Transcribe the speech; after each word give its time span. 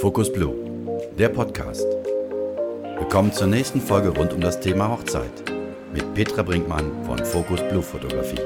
Focus 0.00 0.32
Blue, 0.32 0.54
der 1.18 1.28
Podcast. 1.28 1.86
Willkommen 2.98 3.32
zur 3.32 3.46
nächsten 3.46 3.80
Folge 3.80 4.08
rund 4.08 4.32
um 4.32 4.40
das 4.40 4.60
Thema 4.60 4.88
Hochzeit 4.88 5.30
mit 5.92 6.14
Petra 6.14 6.42
Brinkmann 6.42 6.90
von 7.04 7.18
Focus 7.24 7.60
Blue 7.68 7.82
Fotografie. 7.82 8.40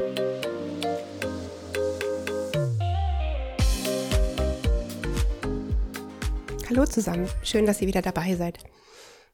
Hallo 6.68 6.84
zusammen, 6.86 7.28
schön, 7.42 7.66
dass 7.66 7.80
ihr 7.80 7.88
wieder 7.88 8.02
dabei 8.02 8.34
seid. 8.34 8.58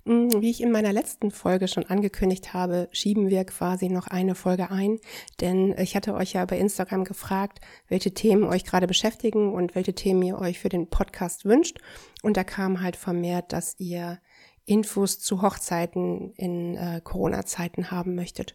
Hm, 0.05 0.43
wie 0.43 0.51
ich 0.51 0.61
in 0.61 0.73
meiner 0.73 0.93
letzten 0.93 1.31
Folge 1.31 1.69
schon 1.69 1.87
angekündigt 1.87 2.53
habe, 2.53 2.89
schieben 2.91 3.29
wir 3.29 3.45
quasi 3.45 3.89
noch 3.89 4.09
eine 4.09 4.35
Folge 4.35 4.71
ein, 4.71 4.99
denn 5.41 5.77
ich 5.79 5.95
hatte 5.95 6.15
euch 6.15 6.33
ja 6.33 6.45
bei 6.45 6.59
Instagram 6.59 7.05
gefragt, 7.05 7.61
welche 7.89 8.13
Themen 8.13 8.45
euch 8.45 8.65
gerade 8.65 8.89
beschäftigen 8.89 9.53
und 9.53 9.77
welche 9.77 9.95
Themen 9.95 10.23
ihr 10.23 10.39
euch 10.39 10.59
für 10.59 10.69
den 10.69 10.89
Podcast 10.89 11.45
wünscht. 11.45 11.79
Und 12.23 12.37
da 12.37 12.43
kam 12.43 12.83
halt 12.83 12.97
vermehrt, 12.97 13.53
dass 13.53 13.79
ihr 13.79 14.19
Infos 14.65 15.21
zu 15.21 15.43
Hochzeiten 15.43 16.33
in 16.35 16.77
äh, 16.77 17.01
Corona-Zeiten 17.03 17.91
haben 17.91 18.15
möchtet. 18.15 18.55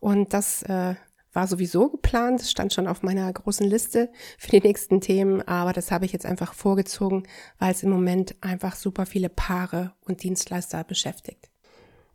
Und 0.00 0.32
das 0.32 0.62
äh, 0.62 0.94
war 1.36 1.46
sowieso 1.46 1.90
geplant, 1.90 2.40
es 2.40 2.50
stand 2.50 2.72
schon 2.72 2.88
auf 2.88 3.02
meiner 3.02 3.30
großen 3.30 3.68
Liste 3.68 4.10
für 4.38 4.50
die 4.50 4.66
nächsten 4.66 5.02
Themen, 5.02 5.42
aber 5.42 5.74
das 5.74 5.92
habe 5.92 6.06
ich 6.06 6.12
jetzt 6.12 6.24
einfach 6.24 6.54
vorgezogen, 6.54 7.24
weil 7.58 7.72
es 7.72 7.82
im 7.82 7.90
Moment 7.90 8.34
einfach 8.40 8.74
super 8.74 9.04
viele 9.04 9.28
Paare 9.28 9.92
und 10.06 10.22
Dienstleister 10.22 10.82
beschäftigt. 10.82 11.50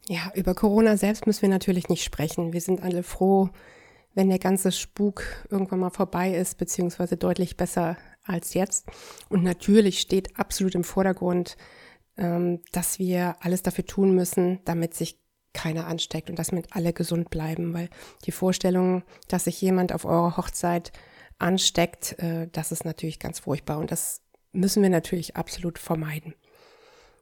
Ja, 0.08 0.32
über 0.34 0.56
Corona 0.56 0.98
selbst 0.98 1.28
müssen 1.28 1.44
wir 1.44 1.50
natürlich 1.50 1.88
nicht 1.88 2.04
sprechen. 2.04 2.52
Wir 2.52 2.62
sind 2.62 2.82
alle 2.82 3.04
froh, 3.04 3.50
wenn 4.16 4.30
der 4.30 4.40
ganze 4.40 4.72
Spuk 4.72 5.24
irgendwann 5.52 5.80
mal 5.80 5.92
vorbei 5.92 6.34
ist, 6.34 6.58
beziehungsweise 6.58 7.16
deutlich 7.16 7.56
besser 7.56 7.98
als 8.24 8.56
jetzt. 8.56 8.88
Und 9.30 9.44
natürlich 9.44 10.02
steht 10.02 10.38
absolut 10.40 10.74
im 10.74 10.84
Vordergrund, 10.84 11.58
ähm, 12.18 12.62
dass 12.72 12.98
wir 12.98 13.36
alles 13.40 13.62
dafür 13.62 13.86
tun 13.86 14.16
müssen, 14.16 14.60
damit 14.66 14.96
sich 14.96 15.21
keiner 15.54 15.88
ansteckt 15.88 16.30
und 16.30 16.40
dass 16.40 16.52
mit 16.52 16.76
alle 16.76 16.94
gesund 16.94 17.30
bleiben, 17.30 17.74
weil 17.74 17.90
die 18.26 18.32
Vorstellung, 18.32 19.04
dass 19.28 19.46
sich 19.46 19.60
jemand 19.62 19.94
auf 19.94 20.06
eurer 20.06 20.38
Hochzeit 20.38 20.92
ansteckt, 21.40 22.18
äh, 22.20 22.48
das 22.52 22.72
ist 22.72 22.86
natürlich 22.86 23.20
ganz 23.20 23.40
furchtbar 23.40 23.78
und 23.78 23.92
das 23.92 24.22
müssen 24.54 24.84
wir 24.84 24.90
natürlich 24.90 25.36
absolut 25.36 25.80
vermeiden. 25.80 26.36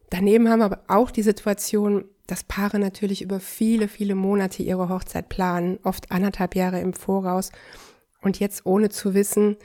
Daneben 0.09 0.49
haben 0.49 0.59
wir 0.59 0.65
aber 0.65 0.83
auch 0.87 1.11
die 1.11 1.21
Situation, 1.21 2.05
dass 2.25 2.43
Paare 2.43 2.79
natürlich 2.79 3.21
über 3.21 3.39
viele, 3.39 3.87
viele 3.87 4.15
Monate 4.15 4.63
ihre 4.63 4.89
Hochzeit 4.89 5.29
planen, 5.29 5.79
oft 5.83 6.11
anderthalb 6.11 6.55
Jahre 6.55 6.79
im 6.79 6.93
Voraus 6.93 7.51
und 8.21 8.39
jetzt 8.39 8.65
ohne 8.65 8.89
zu 8.89 9.13
wissen, 9.13 9.57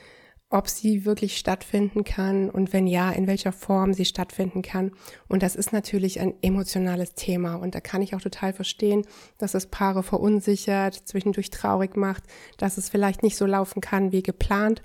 ob 0.54 0.68
sie 0.68 1.04
wirklich 1.04 1.36
stattfinden 1.36 2.04
kann 2.04 2.48
und 2.48 2.72
wenn 2.72 2.86
ja, 2.86 3.10
in 3.10 3.26
welcher 3.26 3.50
Form 3.50 3.92
sie 3.92 4.04
stattfinden 4.04 4.62
kann. 4.62 4.92
Und 5.26 5.42
das 5.42 5.56
ist 5.56 5.72
natürlich 5.72 6.20
ein 6.20 6.34
emotionales 6.42 7.14
Thema 7.14 7.56
und 7.56 7.74
da 7.74 7.80
kann 7.80 8.02
ich 8.02 8.14
auch 8.14 8.20
total 8.20 8.52
verstehen, 8.52 9.02
dass 9.36 9.54
es 9.54 9.66
Paare 9.66 10.04
verunsichert, 10.04 10.94
zwischendurch 10.94 11.50
traurig 11.50 11.96
macht, 11.96 12.22
dass 12.56 12.78
es 12.78 12.88
vielleicht 12.88 13.24
nicht 13.24 13.36
so 13.36 13.46
laufen 13.46 13.80
kann 13.80 14.12
wie 14.12 14.22
geplant. 14.22 14.80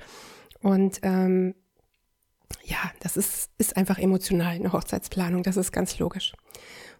Und 0.63 1.01
ähm, 1.03 1.53
ja, 2.63 2.91
das 3.01 3.15
ist, 3.15 3.51
ist 3.59 3.77
einfach 3.77 3.99
emotional, 3.99 4.55
eine 4.55 4.73
Hochzeitsplanung, 4.73 5.43
das 5.43 5.55
ist 5.55 5.71
ganz 5.71 5.99
logisch. 5.99 6.33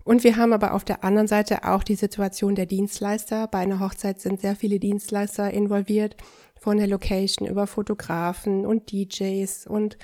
Und 0.04 0.24
wir 0.24 0.38
haben 0.38 0.54
aber 0.54 0.74
auf 0.76 0.86
der 0.86 1.04
anderen 1.04 1.28
Seite 1.28 1.64
auch 1.66 1.84
die 1.84 1.96
Situation 1.96 2.56
der 2.56 2.66
Dienstleister. 2.68 3.48
Bei 3.48 3.60
einer 3.60 3.80
Hochzeit 3.80 4.22
sind 4.22 4.42
sehr 4.42 4.56
viele 4.56 4.80
Dienstleister 4.80 5.52
involviert 5.52 6.16
von 6.60 6.78
der 6.78 6.88
Location 6.88 7.48
über 7.48 7.68
Fotografen 7.68 8.66
und 8.66 8.92
DJs 8.92 9.68
und 9.68 9.98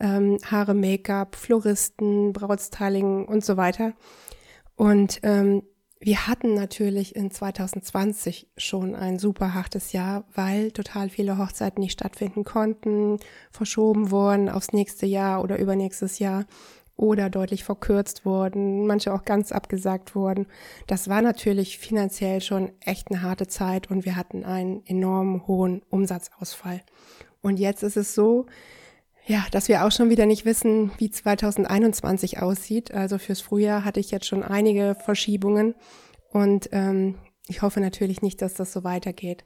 ähm, 0.00 0.38
Haare, 0.44 0.74
Make-up, 0.74 1.36
Floristen, 1.36 2.32
Brautstyling 2.32 3.26
und 3.26 3.44
so 3.44 3.56
weiter. 3.56 3.92
Und 4.76 5.20
ähm, 5.22 5.62
wir 5.98 6.26
hatten 6.26 6.54
natürlich 6.54 7.16
in 7.16 7.30
2020 7.30 8.48
schon 8.56 8.94
ein 8.94 9.18
super 9.18 9.54
hartes 9.54 9.92
Jahr, 9.92 10.24
weil 10.34 10.70
total 10.70 11.08
viele 11.08 11.38
Hochzeiten 11.38 11.80
nicht 11.80 11.94
stattfinden 11.94 12.44
konnten, 12.44 13.18
verschoben 13.50 14.10
wurden 14.10 14.48
aufs 14.50 14.72
nächste 14.72 15.06
Jahr 15.06 15.42
oder 15.42 15.58
übernächstes 15.58 16.18
Jahr 16.18 16.44
oder 16.96 17.28
deutlich 17.28 17.64
verkürzt 17.64 18.24
wurden, 18.24 18.86
manche 18.86 19.12
auch 19.12 19.24
ganz 19.24 19.52
abgesagt 19.52 20.14
wurden. 20.14 20.46
Das 20.86 21.08
war 21.08 21.20
natürlich 21.20 21.78
finanziell 21.78 22.40
schon 22.40 22.72
echt 22.80 23.10
eine 23.10 23.22
harte 23.22 23.46
Zeit 23.46 23.90
und 23.90 24.04
wir 24.04 24.16
hatten 24.16 24.44
einen 24.44 24.84
enorm 24.86 25.46
hohen 25.46 25.82
Umsatzausfall. 25.90 26.80
Und 27.42 27.58
jetzt 27.58 27.82
ist 27.82 27.96
es 27.96 28.14
so, 28.14 28.46
ja, 29.26 29.44
dass 29.50 29.68
wir 29.68 29.84
auch 29.84 29.92
schon 29.92 30.08
wieder 30.08 30.24
nicht 30.24 30.44
wissen, 30.44 30.90
wie 30.98 31.10
2021 31.10 32.40
aussieht. 32.40 32.94
Also 32.94 33.18
fürs 33.18 33.40
Frühjahr 33.40 33.84
hatte 33.84 34.00
ich 34.00 34.10
jetzt 34.10 34.26
schon 34.26 34.42
einige 34.42 34.96
Verschiebungen 35.04 35.74
und 36.30 36.68
ähm, 36.72 37.16
ich 37.48 37.62
hoffe 37.62 37.80
natürlich 37.80 38.22
nicht, 38.22 38.40
dass 38.40 38.54
das 38.54 38.72
so 38.72 38.84
weitergeht. 38.84 39.44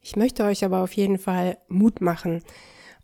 Ich 0.00 0.16
möchte 0.16 0.44
euch 0.44 0.64
aber 0.64 0.82
auf 0.82 0.92
jeden 0.92 1.18
Fall 1.18 1.58
Mut 1.68 2.00
machen 2.00 2.42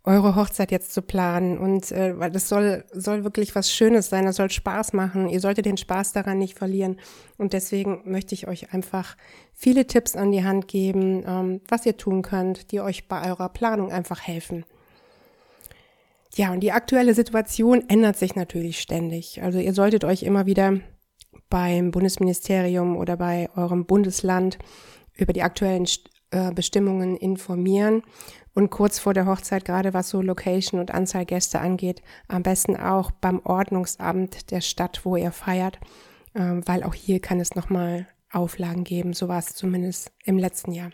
eure 0.05 0.35
Hochzeit 0.35 0.71
jetzt 0.71 0.93
zu 0.93 1.01
planen 1.01 1.57
und 1.57 1.91
äh, 1.91 2.17
weil 2.19 2.31
das 2.31 2.47
soll 2.47 2.85
soll 2.93 3.23
wirklich 3.23 3.55
was 3.55 3.71
Schönes 3.71 4.09
sein, 4.09 4.25
das 4.25 4.35
soll 4.35 4.51
Spaß 4.51 4.93
machen. 4.93 5.27
Ihr 5.27 5.39
solltet 5.39 5.65
den 5.65 5.77
Spaß 5.77 6.13
daran 6.13 6.37
nicht 6.37 6.57
verlieren 6.57 6.97
und 7.37 7.53
deswegen 7.53 8.01
möchte 8.05 8.35
ich 8.35 8.47
euch 8.47 8.73
einfach 8.73 9.17
viele 9.53 9.87
Tipps 9.87 10.15
an 10.15 10.31
die 10.31 10.43
Hand 10.43 10.67
geben, 10.67 11.23
ähm, 11.27 11.61
was 11.67 11.85
ihr 11.85 11.97
tun 11.97 12.21
könnt, 12.21 12.71
die 12.71 12.81
euch 12.81 13.07
bei 13.07 13.27
eurer 13.27 13.49
Planung 13.49 13.91
einfach 13.91 14.21
helfen. 14.21 14.65
Ja, 16.35 16.51
und 16.51 16.59
die 16.59 16.71
aktuelle 16.71 17.13
Situation 17.13 17.83
ändert 17.87 18.17
sich 18.17 18.35
natürlich 18.35 18.81
ständig. 18.81 19.41
Also 19.41 19.57
ihr 19.57 19.73
solltet 19.73 20.03
euch 20.03 20.23
immer 20.23 20.45
wieder 20.45 20.79
beim 21.49 21.91
Bundesministerium 21.91 22.97
oder 22.97 23.17
bei 23.17 23.49
eurem 23.55 23.85
Bundesland 23.85 24.59
über 25.13 25.31
die 25.31 25.43
aktuellen 25.43 25.87
äh, 26.31 26.51
Bestimmungen 26.51 27.15
informieren 27.15 28.03
und 28.55 28.71
kurz 28.71 28.97
vor 28.97 29.13
der 29.13 29.27
Hochzeit, 29.27 29.65
gerade 29.65 29.93
was 29.93 30.09
so 30.09 30.21
Location 30.21 30.79
und 30.79 30.91
Anzahl 30.91 31.25
Gäste 31.25 31.59
angeht, 31.59 32.01
am 32.27 32.41
besten 32.41 32.75
auch 32.75 33.11
beim 33.11 33.41
Ordnungsamt 33.43 34.49
der 34.49 34.61
Stadt, 34.61 35.01
wo 35.03 35.17
ihr 35.17 35.31
feiert, 35.31 35.77
ähm, 36.33 36.63
weil 36.65 36.83
auch 36.83 36.93
hier 36.93 37.19
kann 37.19 37.39
es 37.39 37.53
nochmal 37.53 38.07
Auflagen 38.31 38.83
geben. 38.83 39.13
So 39.13 39.27
war 39.27 39.39
es 39.39 39.53
zumindest 39.53 40.11
im 40.23 40.37
letzten 40.37 40.71
Jahr. 40.71 40.89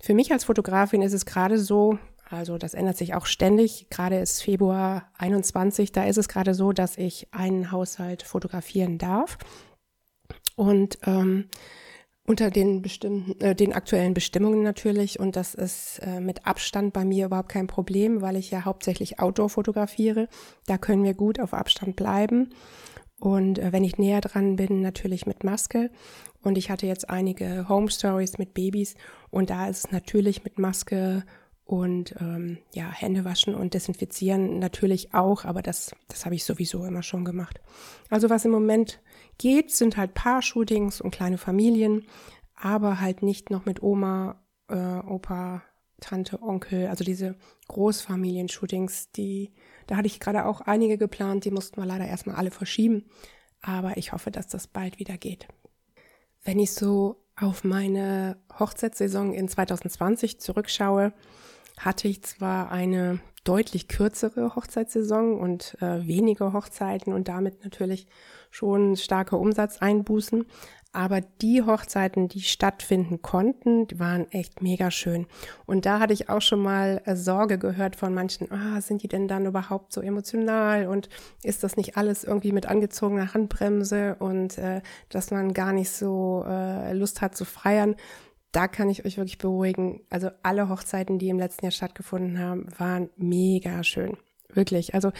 Für 0.00 0.14
mich 0.14 0.32
als 0.32 0.44
Fotografin 0.44 1.02
ist 1.02 1.12
es 1.12 1.26
gerade 1.26 1.58
so, 1.58 1.98
also 2.30 2.58
das 2.58 2.74
ändert 2.74 2.96
sich 2.96 3.14
auch 3.14 3.26
ständig. 3.26 3.88
Gerade 3.90 4.18
ist 4.18 4.42
Februar 4.42 5.10
21, 5.18 5.92
da 5.92 6.04
ist 6.04 6.16
es 6.16 6.28
gerade 6.28 6.54
so, 6.54 6.72
dass 6.72 6.96
ich 6.96 7.26
einen 7.32 7.72
Haushalt 7.72 8.22
fotografieren 8.22 8.98
darf. 8.98 9.36
Und 10.54 10.98
ähm, 11.06 11.48
unter 12.26 12.50
den 12.50 12.80
bestimmten, 12.82 13.40
äh, 13.40 13.54
den 13.54 13.72
aktuellen 13.72 14.14
Bestimmungen 14.14 14.62
natürlich. 14.62 15.20
Und 15.20 15.36
das 15.36 15.54
ist 15.54 15.98
äh, 15.98 16.20
mit 16.20 16.46
Abstand 16.46 16.92
bei 16.92 17.04
mir 17.04 17.26
überhaupt 17.26 17.50
kein 17.50 17.66
Problem, 17.66 18.22
weil 18.22 18.36
ich 18.36 18.50
ja 18.50 18.64
hauptsächlich 18.64 19.20
Outdoor 19.20 19.50
fotografiere. 19.50 20.28
Da 20.66 20.78
können 20.78 21.04
wir 21.04 21.14
gut 21.14 21.38
auf 21.38 21.52
Abstand 21.52 21.96
bleiben. 21.96 22.50
Und 23.20 23.58
äh, 23.58 23.72
wenn 23.72 23.84
ich 23.84 23.98
näher 23.98 24.20
dran 24.20 24.56
bin, 24.56 24.80
natürlich 24.80 25.26
mit 25.26 25.44
Maske. 25.44 25.90
Und 26.42 26.58
ich 26.58 26.70
hatte 26.70 26.86
jetzt 26.86 27.08
einige 27.08 27.68
Home 27.68 27.90
Stories 27.90 28.38
mit 28.38 28.52
Babys 28.52 28.94
und 29.30 29.48
da 29.48 29.68
ist 29.68 29.86
es 29.86 29.92
natürlich 29.92 30.44
mit 30.44 30.58
Maske 30.58 31.24
und 31.64 32.14
ähm, 32.20 32.58
ja, 32.74 32.90
Hände 32.90 33.24
waschen 33.24 33.54
und 33.54 33.72
desinfizieren 33.72 34.58
natürlich 34.58 35.14
auch, 35.14 35.46
aber 35.46 35.62
das, 35.62 35.92
das 36.08 36.26
habe 36.26 36.34
ich 36.34 36.44
sowieso 36.44 36.84
immer 36.84 37.02
schon 37.02 37.24
gemacht. 37.24 37.60
Also 38.10 38.28
was 38.28 38.44
im 38.44 38.50
Moment 38.50 39.00
geht, 39.38 39.70
sind 39.70 39.96
halt 39.96 40.14
Paar-Shootings 40.14 41.00
und 41.00 41.10
kleine 41.10 41.38
Familien, 41.38 42.06
aber 42.54 43.00
halt 43.00 43.22
nicht 43.22 43.50
noch 43.50 43.64
mit 43.64 43.82
Oma, 43.82 44.42
äh, 44.68 44.74
Opa, 44.76 45.62
Tante, 46.00 46.42
Onkel, 46.42 46.88
also 46.88 47.04
diese 47.04 47.36
Großfamilien-Shootings, 47.68 49.10
die, 49.12 49.52
da 49.86 49.96
hatte 49.96 50.06
ich 50.06 50.20
gerade 50.20 50.44
auch 50.44 50.60
einige 50.60 50.98
geplant, 50.98 51.44
die 51.44 51.50
mussten 51.50 51.80
wir 51.80 51.86
leider 51.86 52.06
erstmal 52.06 52.36
alle 52.36 52.50
verschieben, 52.50 53.06
aber 53.60 53.96
ich 53.96 54.12
hoffe, 54.12 54.30
dass 54.30 54.48
das 54.48 54.66
bald 54.66 54.98
wieder 54.98 55.16
geht. 55.16 55.48
Wenn 56.42 56.58
ich 56.58 56.72
so 56.72 57.24
auf 57.36 57.64
meine 57.64 58.36
Hochzeitssaison 58.58 59.32
in 59.32 59.48
2020 59.48 60.40
zurückschaue, 60.40 61.12
hatte 61.78 62.06
ich 62.06 62.22
zwar 62.22 62.70
eine 62.70 63.20
deutlich 63.44 63.88
kürzere 63.88 64.54
Hochzeitssaison 64.54 65.38
und 65.38 65.76
äh, 65.80 66.06
weniger 66.06 66.52
Hochzeiten 66.52 67.12
und 67.12 67.28
damit 67.28 67.64
natürlich 67.64 68.06
schon 68.54 68.96
starke 68.96 69.36
Umsatzeinbußen. 69.36 70.46
Aber 70.92 71.20
die 71.20 71.60
Hochzeiten, 71.62 72.28
die 72.28 72.42
stattfinden 72.42 73.20
konnten, 73.20 73.88
die 73.88 73.98
waren 73.98 74.30
echt 74.30 74.62
mega 74.62 74.92
schön. 74.92 75.26
Und 75.66 75.86
da 75.86 75.98
hatte 75.98 76.12
ich 76.12 76.28
auch 76.28 76.40
schon 76.40 76.62
mal 76.62 77.02
äh, 77.04 77.16
Sorge 77.16 77.58
gehört 77.58 77.96
von 77.96 78.14
manchen, 78.14 78.52
ah, 78.52 78.80
sind 78.80 79.02
die 79.02 79.08
denn 79.08 79.26
dann 79.26 79.44
überhaupt 79.44 79.92
so 79.92 80.00
emotional 80.00 80.86
und 80.86 81.08
ist 81.42 81.64
das 81.64 81.76
nicht 81.76 81.96
alles 81.96 82.22
irgendwie 82.22 82.52
mit 82.52 82.66
angezogener 82.66 83.34
Handbremse 83.34 84.14
und 84.20 84.56
äh, 84.56 84.82
dass 85.08 85.32
man 85.32 85.52
gar 85.52 85.72
nicht 85.72 85.90
so 85.90 86.44
äh, 86.46 86.92
Lust 86.92 87.22
hat 87.22 87.36
zu 87.36 87.44
feiern. 87.44 87.96
da 88.52 88.68
kann 88.68 88.88
ich 88.88 89.04
euch 89.04 89.16
wirklich 89.16 89.38
beruhigen. 89.38 90.02
Also 90.10 90.30
alle 90.44 90.68
Hochzeiten, 90.68 91.18
die 91.18 91.28
im 91.28 91.40
letzten 91.40 91.64
Jahr 91.64 91.72
stattgefunden 91.72 92.38
haben, 92.38 92.68
waren 92.78 93.10
mega 93.16 93.82
schön. 93.82 94.16
Wirklich. 94.52 94.94
Also 94.94 95.10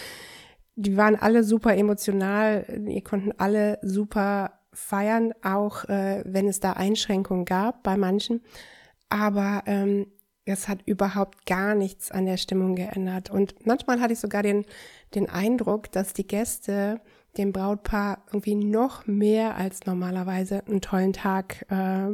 die 0.77 0.97
waren 0.97 1.17
alle 1.17 1.45
super 1.45 1.77
emotional. 1.77 2.67
Ihr 2.87 3.03
konnten 3.03 3.33
alle 3.39 3.79
super 3.83 4.61
feiern, 4.73 5.33
auch 5.43 5.85
äh, 5.85 6.23
wenn 6.27 6.49
es 6.49 6.61
da 6.61 6.73
Einschränkungen 6.73 7.45
gab 7.45 7.83
bei 7.83 7.97
manchen. 7.97 8.43
Aber 9.09 9.63
ähm, 9.67 10.07
es 10.45 10.69
hat 10.69 10.81
überhaupt 10.85 11.47
gar 11.47 11.75
nichts 11.75 12.11
an 12.11 12.27
der 12.27 12.37
Stimmung 12.37 12.75
geändert. 12.75 13.31
Und 13.31 13.67
manchmal 13.67 14.01
hatte 14.01 14.13
ich 14.13 14.19
sogar 14.19 14.43
den, 14.43 14.65
den 15.15 15.29
Eindruck, 15.29 15.91
dass 15.93 16.13
die 16.13 16.27
Gäste 16.27 17.01
dem 17.37 17.53
Brautpaar 17.53 18.25
irgendwie 18.27 18.55
noch 18.55 19.07
mehr 19.07 19.57
als 19.57 19.87
normalerweise 19.87 20.65
einen 20.67 20.81
tollen 20.81 21.13
Tag 21.13 21.67
äh, 21.71 22.09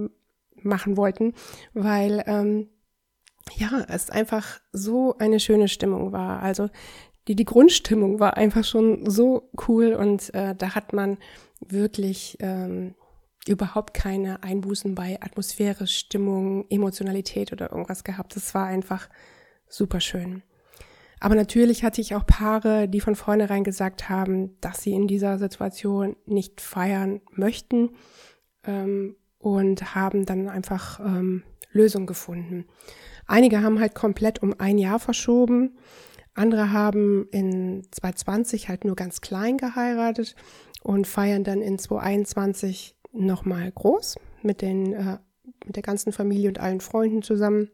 machen 0.63 0.97
wollten, 0.97 1.35
weil 1.75 2.23
ähm, 2.27 2.69
ja, 3.57 3.85
es 3.89 4.11
einfach 4.11 4.61
so 4.73 5.17
eine 5.19 5.41
schöne 5.41 5.69
Stimmung 5.69 6.13
war. 6.13 6.43
Also 6.43 6.69
die, 7.31 7.37
die 7.37 7.45
Grundstimmung 7.45 8.19
war 8.19 8.37
einfach 8.37 8.65
schon 8.65 9.09
so 9.09 9.49
cool 9.69 9.95
und 9.95 10.35
äh, 10.35 10.53
da 10.57 10.75
hat 10.75 10.93
man 10.93 11.17
wirklich 11.61 12.37
ähm, 12.41 12.97
überhaupt 13.47 13.95
keine 13.95 14.43
Einbußen 14.43 14.97
bei 14.97 15.17
Atmosphäre, 15.23 15.87
Stimmung, 15.87 16.67
Emotionalität 16.71 17.53
oder 17.53 17.71
irgendwas 17.71 18.03
gehabt. 18.03 18.35
Das 18.35 18.53
war 18.53 18.67
einfach 18.67 19.09
super 19.69 20.01
schön. 20.01 20.43
Aber 21.21 21.37
natürlich 21.37 21.85
hatte 21.85 22.01
ich 22.01 22.17
auch 22.17 22.27
Paare, 22.27 22.89
die 22.89 23.01
von 23.01 23.15
vornherein 23.15 23.63
gesagt 23.63 24.09
haben, 24.09 24.61
dass 24.61 24.83
sie 24.83 24.93
in 24.93 25.07
dieser 25.07 25.39
Situation 25.39 26.17
nicht 26.27 26.61
feiern 26.61 27.21
möchten 27.31 27.91
ähm, 28.65 29.15
und 29.39 29.95
haben 29.95 30.27
dann 30.27 30.49
einfach 30.49 30.99
ähm, 30.99 31.45
Lösungen 31.71 32.09
gefunden. 32.09 32.65
Einige 33.29 33.63
haben 33.63 33.79
halt 33.79 33.95
komplett 33.95 34.43
um 34.43 34.59
ein 34.59 34.79
Jahr 34.79 34.99
verschoben. 34.99 35.79
Andere 36.41 36.73
haben 36.73 37.29
in 37.33 37.87
2020 37.91 38.71
halt 38.71 38.85
nur 38.87 38.97
ganz 38.97 39.21
klein 39.21 39.59
geheiratet 39.59 40.35
und 40.83 41.07
feiern 41.07 41.45
dann 41.45 41.61
in 41.61 41.79
2021 41.79 42.97
nochmal 43.13 43.71
groß 43.71 44.17
mit 44.43 44.63
den, 44.63 44.95
äh, 44.95 45.19
mit 45.67 45.77
der 45.77 45.83
ganzen 45.83 46.13
Familie 46.13 46.49
und 46.49 46.59
allen 46.59 46.81
Freunden 46.81 47.21
zusammen. 47.21 47.69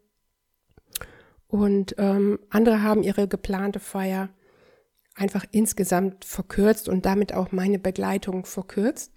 Und 1.47 1.95
ähm, 1.99 2.41
andere 2.51 2.83
haben 2.83 3.05
ihre 3.05 3.29
geplante 3.29 3.79
Feier 3.79 4.31
einfach 5.15 5.45
insgesamt 5.53 6.25
verkürzt 6.25 6.89
und 6.89 7.07
damit 7.07 7.33
auch 7.33 7.53
meine 7.53 7.79
Begleitung 7.79 8.45
verkürzt. 8.47 9.13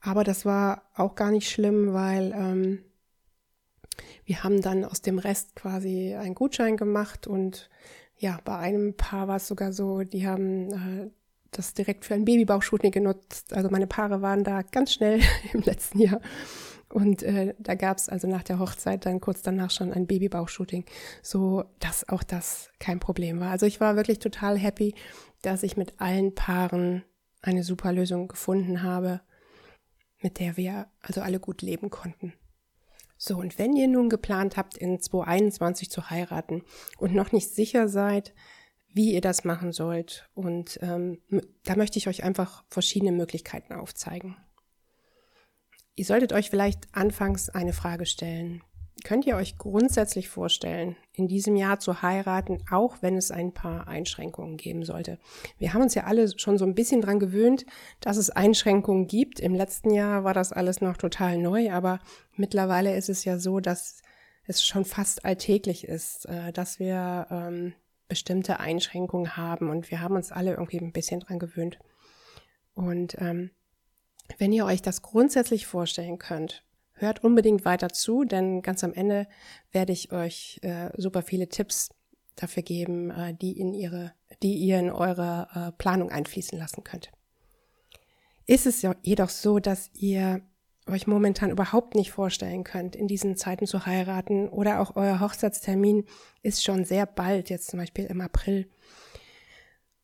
Aber 0.00 0.24
das 0.24 0.44
war 0.44 0.90
auch 0.96 1.14
gar 1.14 1.30
nicht 1.30 1.48
schlimm, 1.48 1.92
weil 1.92 2.32
ähm, 2.34 2.84
wir 4.24 4.42
haben 4.42 4.60
dann 4.62 4.84
aus 4.84 5.00
dem 5.00 5.20
Rest 5.20 5.54
quasi 5.54 6.14
einen 6.14 6.34
Gutschein 6.34 6.76
gemacht 6.76 7.28
und 7.28 7.70
ja, 8.20 8.38
bei 8.44 8.56
einem 8.56 8.96
Paar 8.96 9.28
war 9.28 9.36
es 9.36 9.48
sogar 9.48 9.72
so, 9.72 10.02
die 10.02 10.26
haben 10.26 10.70
äh, 10.70 11.10
das 11.50 11.72
direkt 11.72 12.04
für 12.04 12.14
ein 12.14 12.26
Babybauchshooting 12.26 12.92
genutzt. 12.92 13.54
Also 13.54 13.70
meine 13.70 13.86
Paare 13.86 14.20
waren 14.20 14.44
da 14.44 14.60
ganz 14.62 14.92
schnell 14.92 15.20
im 15.54 15.62
letzten 15.62 16.00
Jahr. 16.00 16.20
Und 16.90 17.22
äh, 17.22 17.54
da 17.58 17.74
gab 17.76 17.96
es 17.96 18.08
also 18.08 18.28
nach 18.28 18.42
der 18.42 18.58
Hochzeit 18.58 19.06
dann 19.06 19.20
kurz 19.20 19.40
danach 19.42 19.70
schon 19.70 19.92
ein 19.92 20.06
Babybauchshooting, 20.06 20.84
so 21.22 21.64
dass 21.78 22.08
auch 22.08 22.22
das 22.22 22.70
kein 22.78 23.00
Problem 23.00 23.40
war. 23.40 23.50
Also 23.50 23.64
ich 23.64 23.80
war 23.80 23.96
wirklich 23.96 24.18
total 24.18 24.58
happy, 24.58 24.94
dass 25.40 25.62
ich 25.62 25.78
mit 25.78 26.00
allen 26.00 26.34
Paaren 26.34 27.04
eine 27.40 27.62
super 27.62 27.92
Lösung 27.92 28.28
gefunden 28.28 28.82
habe, 28.82 29.22
mit 30.20 30.40
der 30.40 30.58
wir 30.58 30.88
also 31.00 31.22
alle 31.22 31.40
gut 31.40 31.62
leben 31.62 31.88
konnten. 31.88 32.34
So, 33.22 33.36
und 33.36 33.58
wenn 33.58 33.76
ihr 33.76 33.86
nun 33.86 34.08
geplant 34.08 34.56
habt, 34.56 34.78
in 34.78 34.98
2021 34.98 35.90
zu 35.90 36.08
heiraten 36.08 36.62
und 36.96 37.14
noch 37.14 37.32
nicht 37.32 37.50
sicher 37.50 37.86
seid, 37.86 38.32
wie 38.94 39.12
ihr 39.12 39.20
das 39.20 39.44
machen 39.44 39.72
sollt. 39.72 40.30
Und 40.32 40.78
ähm, 40.80 41.20
da 41.64 41.76
möchte 41.76 41.98
ich 41.98 42.08
euch 42.08 42.24
einfach 42.24 42.64
verschiedene 42.70 43.12
Möglichkeiten 43.12 43.74
aufzeigen. 43.74 44.38
Ihr 45.96 46.06
solltet 46.06 46.32
euch 46.32 46.48
vielleicht 46.48 46.88
anfangs 46.92 47.50
eine 47.50 47.74
Frage 47.74 48.06
stellen. 48.06 48.62
Könnt 49.04 49.26
ihr 49.26 49.36
euch 49.36 49.56
grundsätzlich 49.56 50.28
vorstellen, 50.28 50.96
in 51.12 51.28
diesem 51.28 51.56
Jahr 51.56 51.78
zu 51.78 52.02
heiraten, 52.02 52.58
auch 52.70 52.98
wenn 53.00 53.16
es 53.16 53.30
ein 53.30 53.52
paar 53.52 53.88
Einschränkungen 53.88 54.56
geben 54.56 54.84
sollte? 54.84 55.18
Wir 55.58 55.72
haben 55.72 55.82
uns 55.82 55.94
ja 55.94 56.04
alle 56.04 56.38
schon 56.38 56.58
so 56.58 56.64
ein 56.64 56.74
bisschen 56.74 57.00
dran 57.00 57.18
gewöhnt, 57.18 57.64
dass 58.00 58.16
es 58.16 58.30
Einschränkungen 58.30 59.06
gibt. 59.06 59.40
Im 59.40 59.54
letzten 59.54 59.90
Jahr 59.90 60.24
war 60.24 60.34
das 60.34 60.52
alles 60.52 60.80
noch 60.80 60.96
total 60.96 61.38
neu, 61.38 61.72
aber 61.72 62.00
mittlerweile 62.36 62.96
ist 62.96 63.08
es 63.08 63.24
ja 63.24 63.38
so, 63.38 63.60
dass 63.60 64.02
es 64.44 64.64
schon 64.64 64.84
fast 64.84 65.24
alltäglich 65.24 65.84
ist, 65.84 66.26
äh, 66.26 66.52
dass 66.52 66.78
wir 66.78 67.26
ähm, 67.30 67.72
bestimmte 68.08 68.60
Einschränkungen 68.60 69.36
haben 69.36 69.70
und 69.70 69.90
wir 69.90 70.00
haben 70.00 70.16
uns 70.16 70.32
alle 70.32 70.52
irgendwie 70.52 70.78
ein 70.78 70.92
bisschen 70.92 71.20
dran 71.20 71.38
gewöhnt. 71.38 71.78
Und 72.74 73.16
ähm, 73.18 73.50
wenn 74.38 74.52
ihr 74.52 74.64
euch 74.66 74.82
das 74.82 75.02
grundsätzlich 75.02 75.66
vorstellen 75.66 76.18
könnt, 76.18 76.64
hört 77.00 77.24
unbedingt 77.24 77.64
weiter 77.64 77.88
zu, 77.90 78.24
denn 78.24 78.62
ganz 78.62 78.84
am 78.84 78.92
Ende 78.92 79.26
werde 79.72 79.92
ich 79.92 80.12
euch 80.12 80.60
äh, 80.62 80.90
super 80.96 81.22
viele 81.22 81.48
Tipps 81.48 81.90
dafür 82.36 82.62
geben, 82.62 83.10
äh, 83.10 83.34
die 83.34 83.58
in 83.58 83.74
ihre, 83.74 84.12
die 84.42 84.54
ihr 84.54 84.78
in 84.78 84.90
eure 84.90 85.48
äh, 85.54 85.72
Planung 85.72 86.10
einfließen 86.10 86.58
lassen 86.58 86.84
könnt. 86.84 87.10
Ist 88.46 88.66
es 88.66 88.84
jedoch 89.02 89.28
so, 89.28 89.58
dass 89.60 89.90
ihr 89.94 90.42
euch 90.86 91.06
momentan 91.06 91.50
überhaupt 91.50 91.94
nicht 91.94 92.10
vorstellen 92.10 92.64
könnt, 92.64 92.96
in 92.96 93.06
diesen 93.06 93.36
Zeiten 93.36 93.66
zu 93.66 93.86
heiraten 93.86 94.48
oder 94.48 94.80
auch 94.80 94.96
euer 94.96 95.20
Hochzeitstermin 95.20 96.04
ist 96.42 96.64
schon 96.64 96.84
sehr 96.84 97.06
bald, 97.06 97.50
jetzt 97.50 97.68
zum 97.68 97.78
Beispiel 97.78 98.06
im 98.06 98.20
April. 98.20 98.68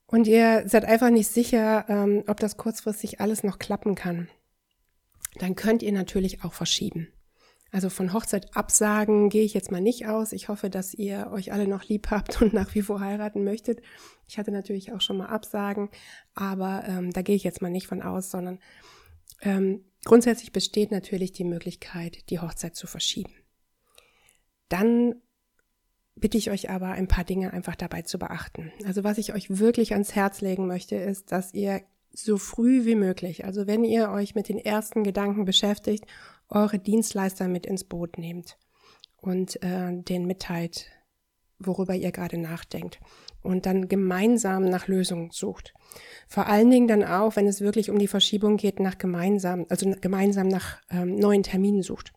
Und 0.07 0.29
ihr 0.29 0.63
seid 0.69 0.85
einfach 0.85 1.11
nicht 1.11 1.29
sicher, 1.29 1.87
ähm, 1.89 2.23
ob 2.29 2.39
das 2.39 2.57
kurzfristig 2.57 3.21
alles 3.21 3.43
noch 3.43 3.59
klappen 3.59 3.97
kann. 3.97 4.29
Dann 5.39 5.55
könnt 5.55 5.83
ihr 5.83 5.93
natürlich 5.93 6.45
auch 6.45 6.53
verschieben. 6.53 7.09
Also 7.73 7.91
von 7.91 8.13
Hochzeit 8.13 8.57
absagen 8.57 9.29
gehe 9.29 9.43
ich 9.43 9.53
jetzt 9.53 9.71
mal 9.71 9.81
nicht 9.81 10.07
aus. 10.07 10.33
Ich 10.33 10.49
hoffe, 10.49 10.71
dass 10.71 10.95
ihr 10.95 11.31
euch 11.33 11.53
alle 11.53 11.67
noch 11.67 11.85
lieb 11.85 12.11
habt 12.11 12.41
und 12.43 12.53
nach 12.53 12.75
wie 12.75 12.83
vor 12.83 13.01
heiraten 13.01 13.45
möchtet. 13.45 13.83
Ich 14.29 14.39
hatte 14.39 14.51
natürlich 14.51 14.93
auch 14.93 15.01
schon 15.01 15.19
mal 15.19 15.27
Absagen, 15.27 15.91
aber 16.35 16.85
ähm, 16.87 17.13
da 17.13 17.23
gehe 17.23 17.37
ich 17.37 17.45
jetzt 17.45 17.63
mal 17.63 17.71
nicht 17.71 17.87
von 17.87 18.03
aus, 18.03 18.31
sondern 18.31 18.61
ähm, 19.43 19.85
Grundsätzlich 20.07 20.53
besteht 20.53 20.93
natürlich 20.93 21.33
die 21.33 21.43
Möglichkeit, 21.43 22.31
die 22.31 22.39
Hochzeit 22.39 22.77
zu 22.77 22.87
verschieben. 22.87 23.33
Dann 24.69 25.17
bitte 26.15 26.39
ich 26.39 26.49
euch 26.53 26.71
aber 26.71 26.93
ein 26.93 27.09
paar 27.09 27.25
Dinge 27.25 27.53
einfach 27.53 27.75
dabei 27.75 28.03
zu 28.03 28.17
beachten. 28.17 28.73
Also 28.85 29.03
was 29.03 29.19
ich 29.19 29.35
euch 29.35 29.59
wirklich 29.59 29.95
ans 29.95 30.15
Herz 30.15 30.43
legen 30.43 30.69
möchte, 30.69 30.95
ist, 30.95 31.33
dass 31.33 31.53
ihr 31.55 31.83
so 32.19 32.39
früh 32.39 32.85
wie 32.85 32.95
möglich, 32.95 33.45
also 33.45 33.67
wenn 33.67 33.85
ihr 33.85 34.11
euch 34.11 34.35
mit 34.35 34.49
den 34.49 34.59
ersten 34.59 35.05
Gedanken 35.05 35.45
beschäftigt, 35.45 36.07
eure 36.49 36.79
Dienstleister 36.79 37.49
mit 37.49 37.67
ins 37.67 37.85
Boot 37.85 38.19
nehmt 38.19 38.59
und 39.17 39.63
äh, 39.63 39.93
den 39.93 40.27
mitteilt, 40.27 40.91
worüber 41.59 41.95
ihr 41.95 42.13
gerade 42.13 42.39
nachdenkt 42.39 43.01
und 43.43 43.67
dann 43.67 43.89
gemeinsam 43.89 44.65
nach 44.65 44.89
Lösungen 44.89 45.31
sucht. 45.31 45.73
Vor 46.29 46.47
allen 46.47 46.71
Dingen 46.71 46.89
dann 46.89 47.05
auch, 47.05 47.37
wenn 47.37 47.47
es 47.47 47.61
wirklich 47.61 47.91
um 47.91 47.99
die 47.99 48.09
Verschiebung 48.09 48.57
geht, 48.57 48.81
nach 48.81 48.99
gemeinsam, 48.99 49.67
also 49.69 49.91
gemeinsam 50.01 50.49
nach 50.49 50.79
ähm, 50.91 51.17
neuen 51.17 51.43
Terminen 51.43 51.83
sucht. 51.83 52.13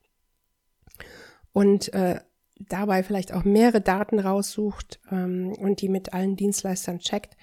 Und 1.54 1.94
äh, 1.94 2.20
dabei 2.60 3.04
vielleicht 3.04 3.34
auch 3.34 3.44
mehrere 3.44 3.82
Daten 3.82 4.20
raussucht 4.20 5.00
ähm, 5.12 5.54
und 5.54 5.82
die 5.82 5.90
mit 5.90 6.14
allen 6.14 6.36
Dienstleistern 6.36 7.00
checkt. 7.00 7.38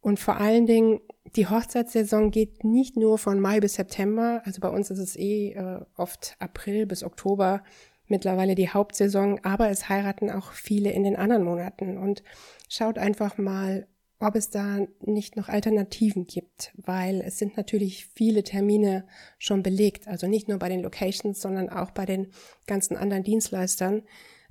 Und 0.00 0.20
vor 0.20 0.36
allen 0.36 0.66
Dingen, 0.66 1.00
die 1.34 1.48
Hochzeitssaison 1.48 2.30
geht 2.30 2.64
nicht 2.64 2.96
nur 2.96 3.18
von 3.18 3.40
Mai 3.40 3.60
bis 3.60 3.74
September, 3.74 4.42
also 4.44 4.60
bei 4.60 4.68
uns 4.68 4.90
ist 4.90 4.98
es 4.98 5.16
eh 5.16 5.52
äh, 5.52 5.80
oft 5.96 6.36
April 6.38 6.86
bis 6.86 7.02
Oktober 7.02 7.62
mittlerweile 8.08 8.54
die 8.54 8.68
Hauptsaison, 8.68 9.40
aber 9.42 9.68
es 9.68 9.88
heiraten 9.88 10.30
auch 10.30 10.52
viele 10.52 10.90
in 10.90 11.02
den 11.02 11.16
anderen 11.16 11.42
Monaten. 11.42 11.98
Und 11.98 12.22
schaut 12.68 12.98
einfach 12.98 13.38
mal, 13.38 13.86
ob 14.18 14.34
es 14.34 14.48
da 14.48 14.78
nicht 15.00 15.36
noch 15.36 15.48
Alternativen 15.48 16.26
gibt, 16.26 16.72
weil 16.76 17.20
es 17.20 17.38
sind 17.38 17.56
natürlich 17.56 18.06
viele 18.06 18.42
Termine 18.42 19.06
schon 19.38 19.62
belegt, 19.62 20.08
also 20.08 20.26
nicht 20.26 20.48
nur 20.48 20.58
bei 20.58 20.68
den 20.68 20.80
Locations, 20.80 21.38
sondern 21.38 21.68
auch 21.68 21.90
bei 21.90 22.06
den 22.06 22.28
ganzen 22.66 22.96
anderen 22.96 23.24
Dienstleistern, 23.24 24.02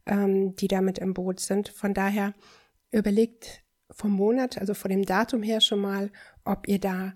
ähm, 0.05 0.55
die 0.55 0.67
damit 0.67 0.99
im 0.99 1.13
Boot 1.13 1.39
sind. 1.39 1.69
Von 1.69 1.93
daher 1.93 2.33
überlegt 2.91 3.63
vom 3.91 4.11
Monat, 4.11 4.57
also 4.57 4.73
von 4.73 4.89
dem 4.89 5.05
Datum 5.05 5.43
her 5.43 5.61
schon 5.61 5.79
mal, 5.79 6.11
ob 6.43 6.67
ihr 6.67 6.79
da 6.79 7.13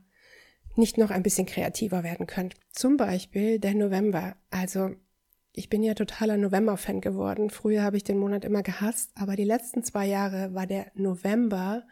nicht 0.75 0.97
noch 0.97 1.11
ein 1.11 1.23
bisschen 1.23 1.45
kreativer 1.45 2.03
werden 2.03 2.27
könnt. 2.27 2.55
Zum 2.71 2.97
Beispiel 2.97 3.59
der 3.59 3.75
November. 3.75 4.35
Also 4.49 4.91
ich 5.53 5.69
bin 5.69 5.83
ja 5.83 5.93
totaler 5.93 6.37
November-Fan 6.37 7.01
geworden. 7.01 7.49
Früher 7.49 7.83
habe 7.83 7.97
ich 7.97 8.03
den 8.03 8.17
Monat 8.17 8.45
immer 8.45 8.63
gehasst, 8.63 9.11
aber 9.15 9.35
die 9.35 9.43
letzten 9.43 9.83
zwei 9.83 10.05
Jahre 10.05 10.53
war 10.53 10.67
der 10.67 10.91
November 10.95 11.83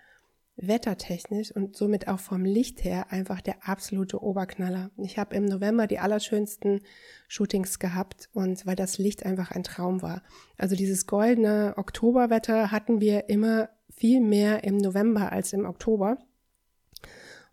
wettertechnisch 0.57 1.51
und 1.51 1.75
somit 1.75 2.07
auch 2.07 2.19
vom 2.19 2.43
Licht 2.43 2.84
her 2.84 3.12
einfach 3.12 3.41
der 3.41 3.67
absolute 3.67 4.24
Oberknaller. 4.24 4.89
Ich 4.98 5.19
habe 5.19 5.36
im 5.36 5.46
November 5.46 5.86
die 5.86 6.00
allerschönsten 6.00 6.81
Shootings 7.27 7.77
gehabt 7.77 8.29
und 8.34 8.65
weil 8.65 8.75
das 8.75 8.98
Licht 8.98 9.25
einfach 9.25 9.51
ein 9.51 9.63
Traum 9.63 10.01
war. 10.01 10.24
Also 10.57 10.75
dieses 10.75 11.05
goldene 11.05 11.74
Oktoberwetter 11.77 12.72
hatten 12.72 13.01
wir 13.01 13.29
immer 13.29 13.69
viel 13.98 14.22
mehr 14.22 14.63
im 14.63 14.77
November 14.77 15.32
als 15.32 15.54
im 15.54 15.66
Oktober. 15.66 16.18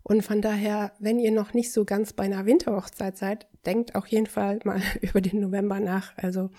Und 0.03 0.21
von 0.21 0.41
daher, 0.41 0.93
wenn 0.99 1.19
ihr 1.19 1.31
noch 1.31 1.53
nicht 1.53 1.73
so 1.73 1.83
ganz 1.83 2.13
bei 2.13 2.23
einer 2.23 2.45
Winterhochzeit 2.45 3.17
seid, 3.17 3.47
denkt 3.65 3.95
auf 3.95 4.05
jeden 4.05 4.27
Fall 4.27 4.59
mal 4.63 4.79
über 5.01 5.19
den 5.19 5.41
November 5.41 5.79
nach. 5.79 6.15
Also 6.17 6.51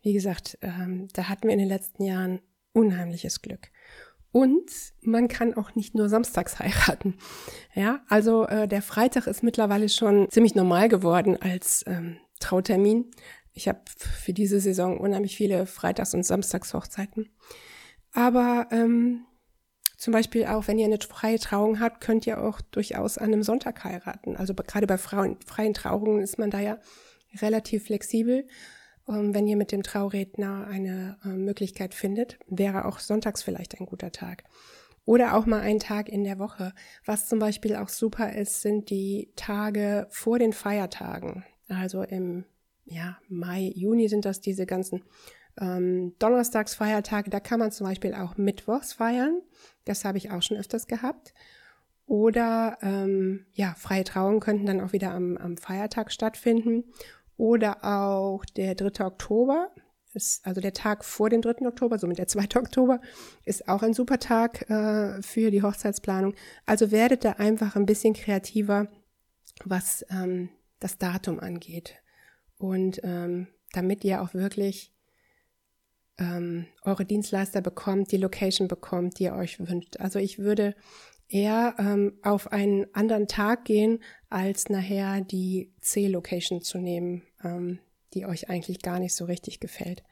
wie 0.00 0.14
gesagt, 0.14 0.56
ähm, 0.62 1.08
da 1.12 1.28
hatten 1.28 1.44
wir 1.44 1.52
in 1.52 1.58
den 1.58 1.68
letzten 1.68 2.04
Jahren 2.04 2.40
unheimliches 2.72 3.42
Glück. 3.42 3.68
Und 4.32 4.70
man 5.02 5.28
kann 5.28 5.54
auch 5.54 5.74
nicht 5.74 5.94
nur 5.94 6.08
samstags 6.08 6.58
heiraten. 6.58 7.18
Ja, 7.74 8.00
also 8.08 8.46
äh, 8.46 8.66
der 8.66 8.82
Freitag 8.82 9.26
ist 9.26 9.42
mittlerweile 9.42 9.88
schon 9.88 10.30
ziemlich 10.30 10.54
normal 10.54 10.88
geworden 10.88 11.36
als 11.40 11.84
ähm, 11.86 12.16
Trautermin. 12.40 13.10
Ich 13.52 13.68
habe 13.68 13.80
für 13.96 14.32
diese 14.32 14.60
Saison 14.60 14.98
unheimlich 14.98 15.36
viele 15.36 15.66
Freitags- 15.66 16.14
und 16.14 16.24
Samstagshochzeiten. 16.24 17.28
Aber 18.16 18.66
ähm, 18.70 19.26
zum 19.98 20.14
Beispiel 20.14 20.46
auch, 20.46 20.68
wenn 20.68 20.78
ihr 20.78 20.86
eine 20.86 20.98
freie 20.98 21.38
Trauung 21.38 21.80
habt, 21.80 22.00
könnt 22.00 22.26
ihr 22.26 22.42
auch 22.42 22.62
durchaus 22.62 23.18
an 23.18 23.26
einem 23.26 23.42
Sonntag 23.42 23.84
heiraten. 23.84 24.36
Also 24.36 24.54
gerade 24.54 24.86
bei 24.86 24.96
Frauen, 24.96 25.36
freien 25.46 25.74
Trauungen 25.74 26.22
ist 26.22 26.38
man 26.38 26.50
da 26.50 26.60
ja 26.60 26.78
relativ 27.42 27.84
flexibel. 27.84 28.48
Ähm, 29.06 29.34
wenn 29.34 29.46
ihr 29.46 29.58
mit 29.58 29.70
dem 29.70 29.82
Trauredner 29.82 30.66
eine 30.66 31.18
äh, 31.26 31.28
Möglichkeit 31.28 31.92
findet, 31.92 32.38
wäre 32.48 32.86
auch 32.86 33.00
sonntags 33.00 33.42
vielleicht 33.42 33.78
ein 33.78 33.84
guter 33.84 34.12
Tag. 34.12 34.44
Oder 35.04 35.36
auch 35.36 35.44
mal 35.44 35.60
einen 35.60 35.78
Tag 35.78 36.08
in 36.08 36.24
der 36.24 36.38
Woche. 36.38 36.72
Was 37.04 37.28
zum 37.28 37.38
Beispiel 37.38 37.76
auch 37.76 37.90
super 37.90 38.32
ist, 38.32 38.62
sind 38.62 38.88
die 38.88 39.30
Tage 39.36 40.06
vor 40.08 40.38
den 40.38 40.54
Feiertagen. 40.54 41.44
Also 41.68 42.02
im 42.02 42.46
ja, 42.86 43.18
Mai, 43.28 43.72
Juni 43.74 44.08
sind 44.08 44.24
das 44.24 44.40
diese 44.40 44.64
ganzen 44.64 45.04
ähm, 45.60 46.14
Donnerstagsfeiertage. 46.18 47.30
Da 47.30 47.40
kann 47.40 47.58
man 47.58 47.72
zum 47.72 47.86
Beispiel 47.86 48.14
auch 48.14 48.36
Mittwochs 48.36 48.92
feiern. 48.92 49.42
Das 49.84 50.04
habe 50.04 50.18
ich 50.18 50.30
auch 50.30 50.42
schon 50.42 50.56
öfters 50.56 50.86
gehabt. 50.86 51.34
Oder 52.06 52.78
ähm, 52.82 53.46
ja, 53.52 53.74
freie 53.76 54.04
Trauungen 54.04 54.40
könnten 54.40 54.66
dann 54.66 54.80
auch 54.80 54.92
wieder 54.92 55.12
am, 55.12 55.36
am 55.36 55.56
Feiertag 55.56 56.12
stattfinden. 56.12 56.84
Oder 57.36 57.84
auch 57.84 58.44
der 58.44 58.74
3. 58.74 59.04
Oktober, 59.04 59.70
ist 60.14 60.46
also 60.46 60.60
der 60.60 60.72
Tag 60.72 61.04
vor 61.04 61.28
dem 61.28 61.42
3. 61.42 61.66
Oktober, 61.66 61.98
somit 61.98 62.18
der 62.18 62.26
2. 62.28 62.58
Oktober, 62.58 63.00
ist 63.44 63.68
auch 63.68 63.82
ein 63.82 63.94
super 63.94 64.18
Tag 64.18 64.68
äh, 64.70 65.20
für 65.22 65.50
die 65.50 65.62
Hochzeitsplanung. 65.62 66.34
Also 66.64 66.90
werdet 66.90 67.24
da 67.24 67.32
einfach 67.32 67.76
ein 67.76 67.86
bisschen 67.86 68.14
kreativer, 68.14 68.88
was 69.64 70.04
ähm, 70.10 70.48
das 70.80 70.98
Datum 70.98 71.40
angeht. 71.40 71.96
Und 72.58 73.00
ähm, 73.02 73.48
damit 73.72 74.04
ihr 74.04 74.22
auch 74.22 74.32
wirklich 74.32 74.95
ähm, 76.18 76.66
eure 76.82 77.04
Dienstleister 77.04 77.60
bekommt, 77.60 78.12
die 78.12 78.16
Location 78.16 78.68
bekommt, 78.68 79.18
die 79.18 79.24
ihr 79.24 79.34
euch 79.34 79.58
wünscht. 79.58 79.98
Also 79.98 80.18
ich 80.18 80.38
würde 80.38 80.74
eher 81.28 81.74
ähm, 81.78 82.14
auf 82.22 82.52
einen 82.52 82.86
anderen 82.94 83.26
Tag 83.26 83.64
gehen, 83.64 84.00
als 84.30 84.68
nachher 84.68 85.20
die 85.20 85.72
C-Location 85.80 86.62
zu 86.62 86.78
nehmen, 86.78 87.22
ähm, 87.42 87.80
die 88.14 88.26
euch 88.26 88.48
eigentlich 88.48 88.80
gar 88.82 88.98
nicht 88.98 89.14
so 89.14 89.24
richtig 89.24 89.60
gefällt. 89.60 90.02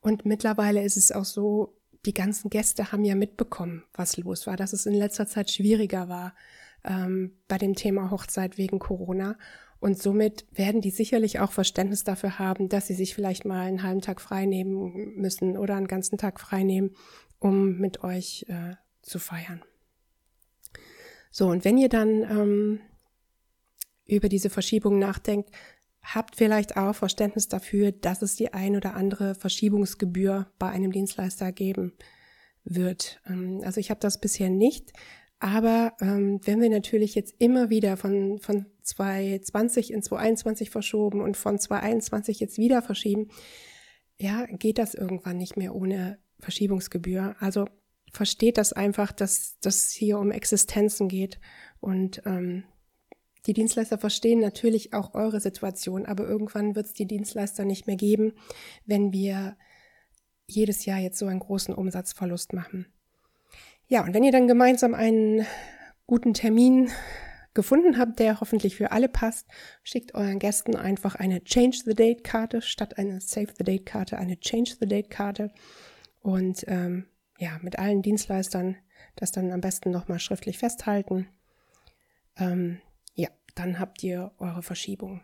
Und 0.00 0.26
mittlerweile 0.26 0.82
ist 0.82 0.96
es 0.96 1.12
auch 1.12 1.24
so, 1.24 1.76
die 2.04 2.14
ganzen 2.14 2.50
Gäste 2.50 2.90
haben 2.90 3.04
ja 3.04 3.14
mitbekommen, 3.14 3.84
was 3.94 4.16
los 4.16 4.46
war, 4.46 4.56
dass 4.56 4.72
es 4.72 4.86
in 4.86 4.94
letzter 4.94 5.28
Zeit 5.28 5.50
schwieriger 5.50 6.08
war 6.08 6.34
ähm, 6.84 7.36
bei 7.46 7.58
dem 7.58 7.74
Thema 7.74 8.10
Hochzeit 8.10 8.58
wegen 8.58 8.80
Corona. 8.80 9.36
Und 9.82 10.00
somit 10.00 10.46
werden 10.52 10.80
die 10.80 10.92
sicherlich 10.92 11.40
auch 11.40 11.50
Verständnis 11.50 12.04
dafür 12.04 12.38
haben, 12.38 12.68
dass 12.68 12.86
sie 12.86 12.94
sich 12.94 13.16
vielleicht 13.16 13.44
mal 13.44 13.62
einen 13.66 13.82
halben 13.82 14.00
Tag 14.00 14.20
frei 14.20 14.46
nehmen 14.46 15.16
müssen 15.16 15.58
oder 15.58 15.74
einen 15.74 15.88
ganzen 15.88 16.18
Tag 16.18 16.38
frei 16.38 16.62
nehmen, 16.62 16.94
um 17.40 17.78
mit 17.78 18.04
euch 18.04 18.46
äh, 18.48 18.76
zu 19.02 19.18
feiern. 19.18 19.60
So, 21.32 21.48
und 21.48 21.64
wenn 21.64 21.78
ihr 21.78 21.88
dann 21.88 22.22
ähm, 22.22 22.80
über 24.06 24.28
diese 24.28 24.50
Verschiebung 24.50 25.00
nachdenkt, 25.00 25.50
habt 26.00 26.36
vielleicht 26.36 26.76
auch 26.76 26.94
Verständnis 26.94 27.48
dafür, 27.48 27.90
dass 27.90 28.22
es 28.22 28.36
die 28.36 28.52
ein 28.52 28.76
oder 28.76 28.94
andere 28.94 29.34
Verschiebungsgebühr 29.34 30.46
bei 30.60 30.68
einem 30.68 30.92
Dienstleister 30.92 31.50
geben 31.50 31.92
wird. 32.62 33.20
Ähm, 33.26 33.62
also 33.64 33.80
ich 33.80 33.90
habe 33.90 33.98
das 33.98 34.20
bisher 34.20 34.48
nicht, 34.48 34.92
aber 35.40 35.94
ähm, 36.00 36.38
wenn 36.44 36.60
wir 36.60 36.70
natürlich 36.70 37.16
jetzt 37.16 37.34
immer 37.40 37.68
wieder 37.68 37.96
von, 37.96 38.38
von 38.38 38.66
2020 38.82 39.92
in 39.92 40.02
2021 40.02 40.70
verschoben 40.70 41.20
und 41.20 41.36
von 41.36 41.58
2021 41.58 42.40
jetzt 42.40 42.58
wieder 42.58 42.82
verschieben, 42.82 43.28
ja, 44.18 44.46
geht 44.46 44.78
das 44.78 44.94
irgendwann 44.94 45.36
nicht 45.36 45.56
mehr 45.56 45.74
ohne 45.74 46.18
Verschiebungsgebühr. 46.38 47.36
Also 47.40 47.66
versteht 48.12 48.58
das 48.58 48.72
einfach, 48.72 49.12
dass 49.12 49.58
das 49.60 49.90
hier 49.90 50.18
um 50.18 50.30
Existenzen 50.30 51.08
geht. 51.08 51.40
Und 51.80 52.22
ähm, 52.26 52.64
die 53.46 53.54
Dienstleister 53.54 53.98
verstehen 53.98 54.40
natürlich 54.40 54.92
auch 54.92 55.14
eure 55.14 55.40
Situation, 55.40 56.06
aber 56.06 56.24
irgendwann 56.24 56.76
wird 56.76 56.86
es 56.86 56.92
die 56.92 57.06
Dienstleister 57.06 57.64
nicht 57.64 57.86
mehr 57.86 57.96
geben, 57.96 58.34
wenn 58.86 59.12
wir 59.12 59.56
jedes 60.46 60.84
Jahr 60.84 60.98
jetzt 60.98 61.18
so 61.18 61.26
einen 61.26 61.40
großen 61.40 61.74
Umsatzverlust 61.74 62.52
machen. 62.52 62.86
Ja, 63.88 64.04
und 64.04 64.14
wenn 64.14 64.24
ihr 64.24 64.32
dann 64.32 64.46
gemeinsam 64.46 64.94
einen 64.94 65.44
guten 66.06 66.34
Termin 66.34 66.90
gefunden 67.54 67.98
habt, 67.98 68.18
der 68.18 68.40
hoffentlich 68.40 68.76
für 68.76 68.92
alle 68.92 69.08
passt, 69.08 69.46
schickt 69.82 70.14
euren 70.14 70.38
Gästen 70.38 70.76
einfach 70.76 71.14
eine 71.14 71.44
Change 71.44 71.78
the 71.84 71.94
Date 71.94 72.24
Karte 72.24 72.62
statt 72.62 72.98
eine 72.98 73.20
Save 73.20 73.48
the 73.56 73.64
Date 73.64 73.86
Karte, 73.86 74.18
eine 74.18 74.38
Change 74.40 74.76
the 74.80 74.86
Date 74.86 75.10
Karte 75.10 75.50
und 76.20 76.64
ähm, 76.68 77.06
ja, 77.38 77.58
mit 77.62 77.78
allen 77.78 78.02
Dienstleistern 78.02 78.76
das 79.16 79.32
dann 79.32 79.52
am 79.52 79.60
besten 79.60 79.90
nochmal 79.90 80.18
schriftlich 80.18 80.58
festhalten. 80.58 81.28
Ähm, 82.36 82.80
ja, 83.14 83.28
dann 83.54 83.78
habt 83.78 84.02
ihr 84.02 84.32
eure 84.38 84.62
Verschiebung. 84.62 85.20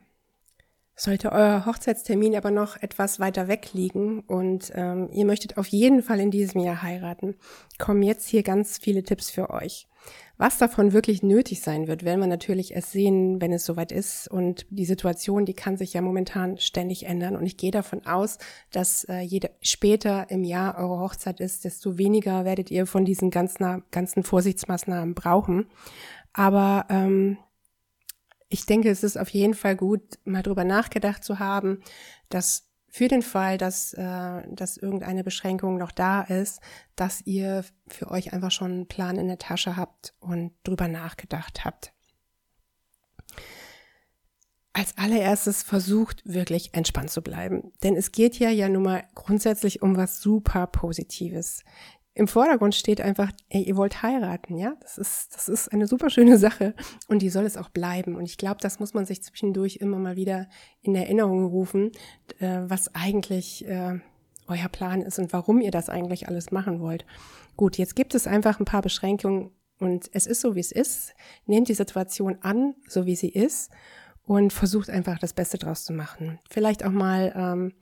Sollte 0.95 1.31
euer 1.31 1.65
Hochzeitstermin 1.65 2.35
aber 2.37 2.51
noch 2.51 2.77
etwas 2.77 3.21
weiter 3.21 3.47
weg 3.47 3.73
liegen 3.73 4.21
und 4.21 4.73
ähm, 4.75 5.09
ihr 5.13 5.27
möchtet 5.27 5.57
auf 5.57 5.69
jeden 5.69 6.03
Fall 6.03 6.19
in 6.19 6.33
diesem 6.33 6.61
Jahr 6.61 6.83
heiraten, 6.83 7.37
kommen 7.79 8.03
jetzt 8.03 8.29
hier 8.29 8.43
ganz 8.43 8.79
viele 8.79 9.05
Tipps 9.05 9.31
für 9.31 9.51
euch. 9.51 9.87
Was 10.37 10.57
davon 10.57 10.93
wirklich 10.93 11.25
nötig 11.25 11.63
sein 11.63 11.89
wird, 11.89 12.05
werden 12.05 12.21
wir 12.21 12.29
natürlich 12.29 12.73
erst 12.73 12.93
sehen, 12.93 13.41
wenn 13.41 13.53
es 13.53 13.65
soweit 13.65 13.91
ist. 13.91 14.29
Und 14.29 14.67
die 14.71 14.85
Situation, 14.85 15.45
die 15.45 15.55
kann 15.55 15.77
sich 15.77 15.95
ja 15.95 16.01
momentan 16.01 16.59
ständig 16.59 17.07
ändern. 17.07 17.35
Und 17.35 17.45
ich 17.45 17.57
gehe 17.57 17.73
davon 17.73 18.07
aus, 18.07 18.39
dass 18.71 19.03
äh, 19.05 19.19
je 19.19 19.41
später 19.63 20.31
im 20.31 20.45
Jahr 20.45 20.79
eure 20.79 21.01
Hochzeit 21.01 21.41
ist, 21.41 21.65
desto 21.65 21.99
weniger 21.99 22.45
werdet 22.45 22.71
ihr 22.71 22.87
von 22.87 23.05
diesen 23.05 23.31
ganzen, 23.31 23.83
ganzen 23.91 24.23
Vorsichtsmaßnahmen 24.23 25.15
brauchen. 25.15 25.67
Aber 26.33 26.87
ähm, 26.89 27.39
ich 28.49 28.65
denke, 28.65 28.91
es 28.91 29.03
ist 29.03 29.19
auf 29.19 29.31
jeden 29.31 29.55
Fall 29.55 29.75
gut, 29.75 30.03
mal 30.25 30.43
drüber 30.43 30.63
nachgedacht 30.63 31.25
zu 31.25 31.41
haben, 31.41 31.83
dass 32.29 32.68
für 32.89 33.09
den 33.09 33.23
Fall, 33.23 33.59
dass, 33.59 33.93
äh, 33.95 34.43
dass 34.51 34.77
irgendeine 34.77 35.25
Beschränkung 35.25 35.77
noch 35.77 35.93
da 35.93 36.23
ist, 36.23 36.61
dass 36.97 37.21
ihr 37.27 37.65
für 37.87 38.11
euch 38.11 38.33
einfach 38.33 38.51
schon 38.51 38.73
einen 38.73 38.89
Plan 38.89 39.17
in 39.17 39.29
der 39.29 39.39
Tasche 39.39 39.77
habt 39.77 40.15
und 40.21 40.53
drüber 40.65 40.89
nachgedacht 40.89 41.65
habt. 41.65 41.93
Als 44.73 44.97
allererstes 44.97 45.63
versucht 45.63 46.23
wirklich 46.25 46.73
entspannt 46.73 47.11
zu 47.11 47.21
bleiben, 47.21 47.73
denn 47.83 47.97
es 47.97 48.13
geht 48.13 48.39
ja 48.39 48.49
ja 48.51 48.69
nun 48.69 48.85
mal 48.85 49.05
grundsätzlich 49.15 49.83
um 49.83 49.97
was 49.97 50.21
super 50.23 50.67
Positives 50.69 51.65
im 52.19 52.27
Vordergrund 52.27 52.75
steht 52.75 53.01
einfach, 53.01 53.31
ey, 53.49 53.63
ihr 53.63 53.77
wollt 53.77 54.03
heiraten, 54.03 54.57
ja? 54.57 54.75
Das 54.81 54.99
ist, 54.99 55.37
das 55.37 55.49
ist 55.49 55.69
eine 55.69 55.87
super 55.87 56.11
schöne 56.11 56.37
Sache 56.37 56.75
und 57.07 57.23
die 57.23 57.31
soll 57.31 57.45
es 57.45 57.57
auch 57.57 57.69
bleiben. 57.69 58.17
Und 58.17 58.25
ich 58.25 58.37
glaube, 58.39 58.59
das 58.61 58.81
muss 58.81 58.93
man 58.93 59.07
sich 59.07 59.23
zwischendurch 59.23 59.77
immer 59.77 59.99
mal 59.99 60.17
wieder 60.17 60.49
in 60.83 60.97
Erinnerung 60.97 61.47
rufen, 61.47 61.93
äh, 62.41 62.63
was 62.65 62.93
eigentlich 62.95 63.65
äh, 63.67 64.01
euer 64.49 64.69
Plan 64.69 65.03
ist 65.03 65.21
und 65.21 65.33
warum 65.33 65.61
ihr 65.61 65.71
das 65.71 65.89
eigentlich 65.89 66.27
alles 66.27 66.51
machen 66.51 66.81
wollt. 66.81 67.07
Gut, 67.57 67.79
jetzt 67.79 67.95
gibt 67.95 68.17
es 68.17 68.27
einfach 68.27 68.59
ein 68.59 68.65
paar 68.65 68.83
Beschränkungen 68.83 69.53
und 69.79 70.11
es 70.13 70.27
ist 70.27 70.41
so, 70.41 70.57
wie 70.57 70.61
es 70.61 70.73
ist. 70.73 71.15
Nehmt 71.47 71.69
die 71.69 71.75
Situation 71.75 72.39
an, 72.41 72.75
so 72.89 73.07
wie 73.07 73.15
sie 73.15 73.31
ist 73.31 73.71
und 74.25 74.53
versucht 74.53 74.91
einfach 74.91 75.21
das 75.21 75.35
Beste 75.35 75.57
draus 75.57 75.85
zu 75.85 75.93
machen. 75.93 76.41
Vielleicht 76.51 76.85
auch 76.85 76.91
mal 76.91 77.33
ähm, 77.37 77.75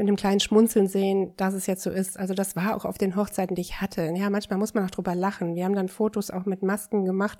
mit 0.00 0.08
einem 0.08 0.16
kleinen 0.16 0.40
Schmunzeln 0.40 0.86
sehen, 0.86 1.36
dass 1.36 1.52
es 1.52 1.66
jetzt 1.66 1.82
so 1.82 1.90
ist. 1.90 2.18
Also 2.18 2.32
das 2.32 2.56
war 2.56 2.74
auch 2.74 2.86
auf 2.86 2.96
den 2.96 3.16
Hochzeiten, 3.16 3.54
die 3.54 3.60
ich 3.60 3.82
hatte. 3.82 4.10
Ja, 4.16 4.30
manchmal 4.30 4.58
muss 4.58 4.72
man 4.72 4.86
auch 4.86 4.90
drüber 4.90 5.14
lachen. 5.14 5.54
Wir 5.54 5.66
haben 5.66 5.74
dann 5.74 5.90
Fotos 5.90 6.30
auch 6.30 6.46
mit 6.46 6.62
Masken 6.62 7.04
gemacht. 7.04 7.38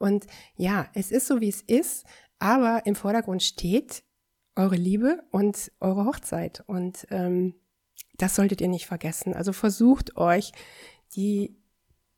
Und 0.00 0.26
ja, 0.56 0.88
es 0.94 1.12
ist 1.12 1.28
so, 1.28 1.40
wie 1.40 1.48
es 1.48 1.62
ist. 1.62 2.04
Aber 2.40 2.86
im 2.86 2.96
Vordergrund 2.96 3.40
steht 3.40 4.02
eure 4.56 4.74
Liebe 4.74 5.22
und 5.30 5.70
eure 5.78 6.04
Hochzeit. 6.04 6.64
Und 6.66 7.06
ähm, 7.10 7.54
das 8.18 8.34
solltet 8.34 8.60
ihr 8.60 8.68
nicht 8.68 8.86
vergessen. 8.86 9.32
Also 9.32 9.52
versucht 9.52 10.16
euch 10.16 10.50
die 11.14 11.56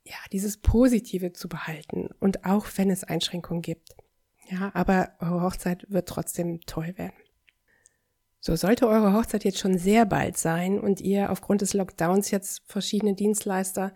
ja, 0.03 0.15
dieses 0.31 0.57
Positive 0.57 1.33
zu 1.33 1.47
behalten 1.47 2.09
und 2.19 2.43
auch 2.43 2.65
wenn 2.75 2.89
es 2.89 3.03
Einschränkungen 3.03 3.61
gibt. 3.61 3.95
Ja, 4.49 4.71
aber 4.73 5.11
eure 5.19 5.41
Hochzeit 5.41 5.85
wird 5.89 6.09
trotzdem 6.09 6.61
toll 6.61 6.97
werden. 6.97 7.15
So 8.45 8.55
sollte 8.55 8.87
eure 8.87 9.11
Hochzeit 9.13 9.43
jetzt 9.43 9.57
schon 9.57 9.79
sehr 9.79 10.05
bald 10.05 10.37
sein 10.37 10.79
und 10.79 11.01
ihr 11.01 11.31
aufgrund 11.31 11.61
des 11.61 11.73
Lockdowns 11.73 12.29
jetzt 12.29 12.61
verschiedene 12.67 13.15
Dienstleister 13.15 13.91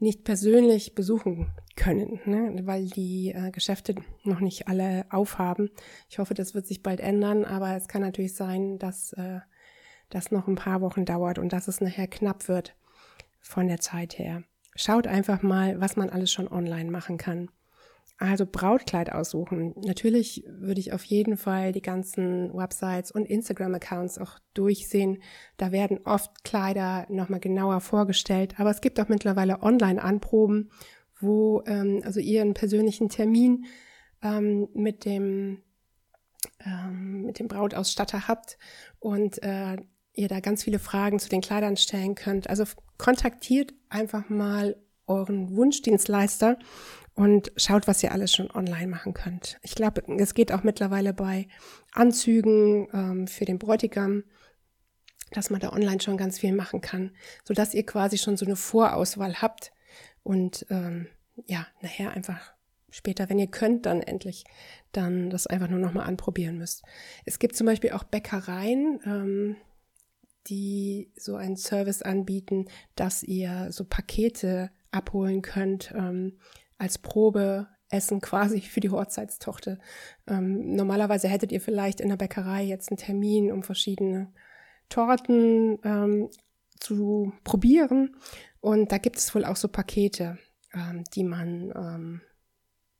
nicht 0.00 0.24
persönlich 0.24 0.96
besuchen 0.96 1.52
können, 1.76 2.18
ne, 2.24 2.62
weil 2.64 2.88
die 2.88 3.30
äh, 3.30 3.52
Geschäfte 3.52 3.94
noch 4.24 4.40
nicht 4.40 4.66
alle 4.66 5.06
aufhaben. 5.10 5.70
Ich 6.10 6.18
hoffe, 6.18 6.34
das 6.34 6.52
wird 6.52 6.66
sich 6.66 6.82
bald 6.82 6.98
ändern, 6.98 7.44
aber 7.44 7.76
es 7.76 7.86
kann 7.86 8.02
natürlich 8.02 8.34
sein, 8.34 8.80
dass 8.80 9.12
äh, 9.12 9.38
das 10.10 10.32
noch 10.32 10.48
ein 10.48 10.56
paar 10.56 10.80
Wochen 10.80 11.04
dauert 11.04 11.38
und 11.38 11.52
dass 11.52 11.68
es 11.68 11.80
nachher 11.80 12.08
knapp 12.08 12.48
wird 12.48 12.74
von 13.40 13.68
der 13.68 13.78
Zeit 13.78 14.18
her. 14.18 14.42
Schaut 14.74 15.06
einfach 15.06 15.42
mal, 15.42 15.80
was 15.80 15.94
man 15.94 16.10
alles 16.10 16.32
schon 16.32 16.48
online 16.48 16.90
machen 16.90 17.18
kann. 17.18 17.50
Also 18.18 18.46
Brautkleid 18.46 19.12
aussuchen. 19.12 19.74
Natürlich 19.84 20.44
würde 20.46 20.80
ich 20.80 20.92
auf 20.92 21.02
jeden 21.04 21.36
Fall 21.36 21.72
die 21.72 21.82
ganzen 21.82 22.52
Websites 22.54 23.10
und 23.10 23.26
Instagram-Accounts 23.26 24.18
auch 24.18 24.38
durchsehen. 24.54 25.22
Da 25.56 25.72
werden 25.72 25.98
oft 26.04 26.44
Kleider 26.44 27.06
nochmal 27.08 27.40
genauer 27.40 27.80
vorgestellt. 27.80 28.60
Aber 28.60 28.70
es 28.70 28.80
gibt 28.80 29.00
auch 29.00 29.08
mittlerweile 29.08 29.62
Online-Anproben, 29.62 30.70
wo 31.18 31.62
ähm, 31.66 32.02
also 32.04 32.20
ihr 32.20 32.42
einen 32.42 32.54
persönlichen 32.54 33.08
Termin 33.08 33.66
ähm, 34.22 34.68
mit 34.72 35.04
dem 35.04 35.62
ähm, 36.64 37.22
mit 37.22 37.38
dem 37.38 37.48
Brautausstatter 37.48 38.28
habt 38.28 38.58
und 38.98 39.42
äh, 39.42 39.76
ihr 40.14 40.28
da 40.28 40.40
ganz 40.40 40.62
viele 40.62 40.78
Fragen 40.78 41.18
zu 41.18 41.28
den 41.28 41.40
Kleidern 41.40 41.76
stellen 41.76 42.14
könnt. 42.14 42.48
Also 42.48 42.64
kontaktiert 42.98 43.72
einfach 43.88 44.28
mal 44.28 44.76
euren 45.06 45.56
Wunschdienstleister 45.56 46.58
und 47.14 47.52
schaut, 47.56 47.86
was 47.86 48.02
ihr 48.02 48.12
alles 48.12 48.34
schon 48.34 48.50
online 48.50 48.86
machen 48.86 49.14
könnt. 49.14 49.58
Ich 49.62 49.74
glaube, 49.74 50.02
es 50.18 50.34
geht 50.34 50.52
auch 50.52 50.62
mittlerweile 50.62 51.12
bei 51.12 51.48
Anzügen 51.92 52.88
ähm, 52.92 53.26
für 53.26 53.44
den 53.44 53.58
Bräutigam, 53.58 54.24
dass 55.32 55.50
man 55.50 55.60
da 55.60 55.72
online 55.72 56.00
schon 56.00 56.16
ganz 56.16 56.38
viel 56.38 56.54
machen 56.54 56.80
kann, 56.80 57.12
so 57.44 57.54
dass 57.54 57.74
ihr 57.74 57.84
quasi 57.84 58.18
schon 58.18 58.36
so 58.36 58.46
eine 58.46 58.56
Vorauswahl 58.56 59.40
habt 59.42 59.72
und 60.22 60.66
ähm, 60.70 61.06
ja, 61.46 61.66
nachher 61.80 62.12
einfach 62.12 62.54
später, 62.90 63.28
wenn 63.28 63.38
ihr 63.38 63.46
könnt, 63.46 63.86
dann 63.86 64.02
endlich 64.02 64.44
dann 64.92 65.30
das 65.30 65.46
einfach 65.46 65.68
nur 65.68 65.78
nochmal 65.78 66.06
anprobieren 66.06 66.58
müsst. 66.58 66.82
Es 67.24 67.38
gibt 67.38 67.56
zum 67.56 67.66
Beispiel 67.66 67.92
auch 67.92 68.04
Bäckereien, 68.04 69.00
ähm, 69.06 69.56
die 70.46 71.10
so 71.16 71.36
einen 71.36 71.56
Service 71.56 72.02
anbieten, 72.02 72.66
dass 72.94 73.22
ihr 73.22 73.68
so 73.70 73.84
Pakete 73.84 74.70
abholen 74.90 75.40
könnt, 75.40 75.92
ähm, 75.96 76.38
als 76.82 76.98
Probeessen 76.98 78.20
quasi 78.20 78.60
für 78.60 78.80
die 78.80 78.90
Hochzeitstochter. 78.90 79.78
Ähm, 80.26 80.74
normalerweise 80.74 81.28
hättet 81.28 81.52
ihr 81.52 81.60
vielleicht 81.60 82.00
in 82.00 82.08
der 82.08 82.16
Bäckerei 82.16 82.64
jetzt 82.64 82.90
einen 82.90 82.96
Termin, 82.96 83.52
um 83.52 83.62
verschiedene 83.62 84.32
Torten 84.88 85.78
ähm, 85.84 86.28
zu 86.80 87.32
probieren. 87.44 88.16
Und 88.60 88.90
da 88.90 88.98
gibt 88.98 89.18
es 89.18 89.32
wohl 89.32 89.44
auch 89.44 89.54
so 89.54 89.68
Pakete, 89.68 90.38
ähm, 90.74 91.04
die 91.14 91.22
man 91.22 91.72
ähm, 91.76 92.20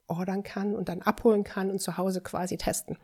ordern 0.06 0.44
kann 0.44 0.76
und 0.76 0.88
dann 0.88 1.02
abholen 1.02 1.42
kann 1.42 1.68
und 1.68 1.80
zu 1.80 1.96
Hause 1.96 2.20
quasi 2.20 2.56
testen. 2.56 2.98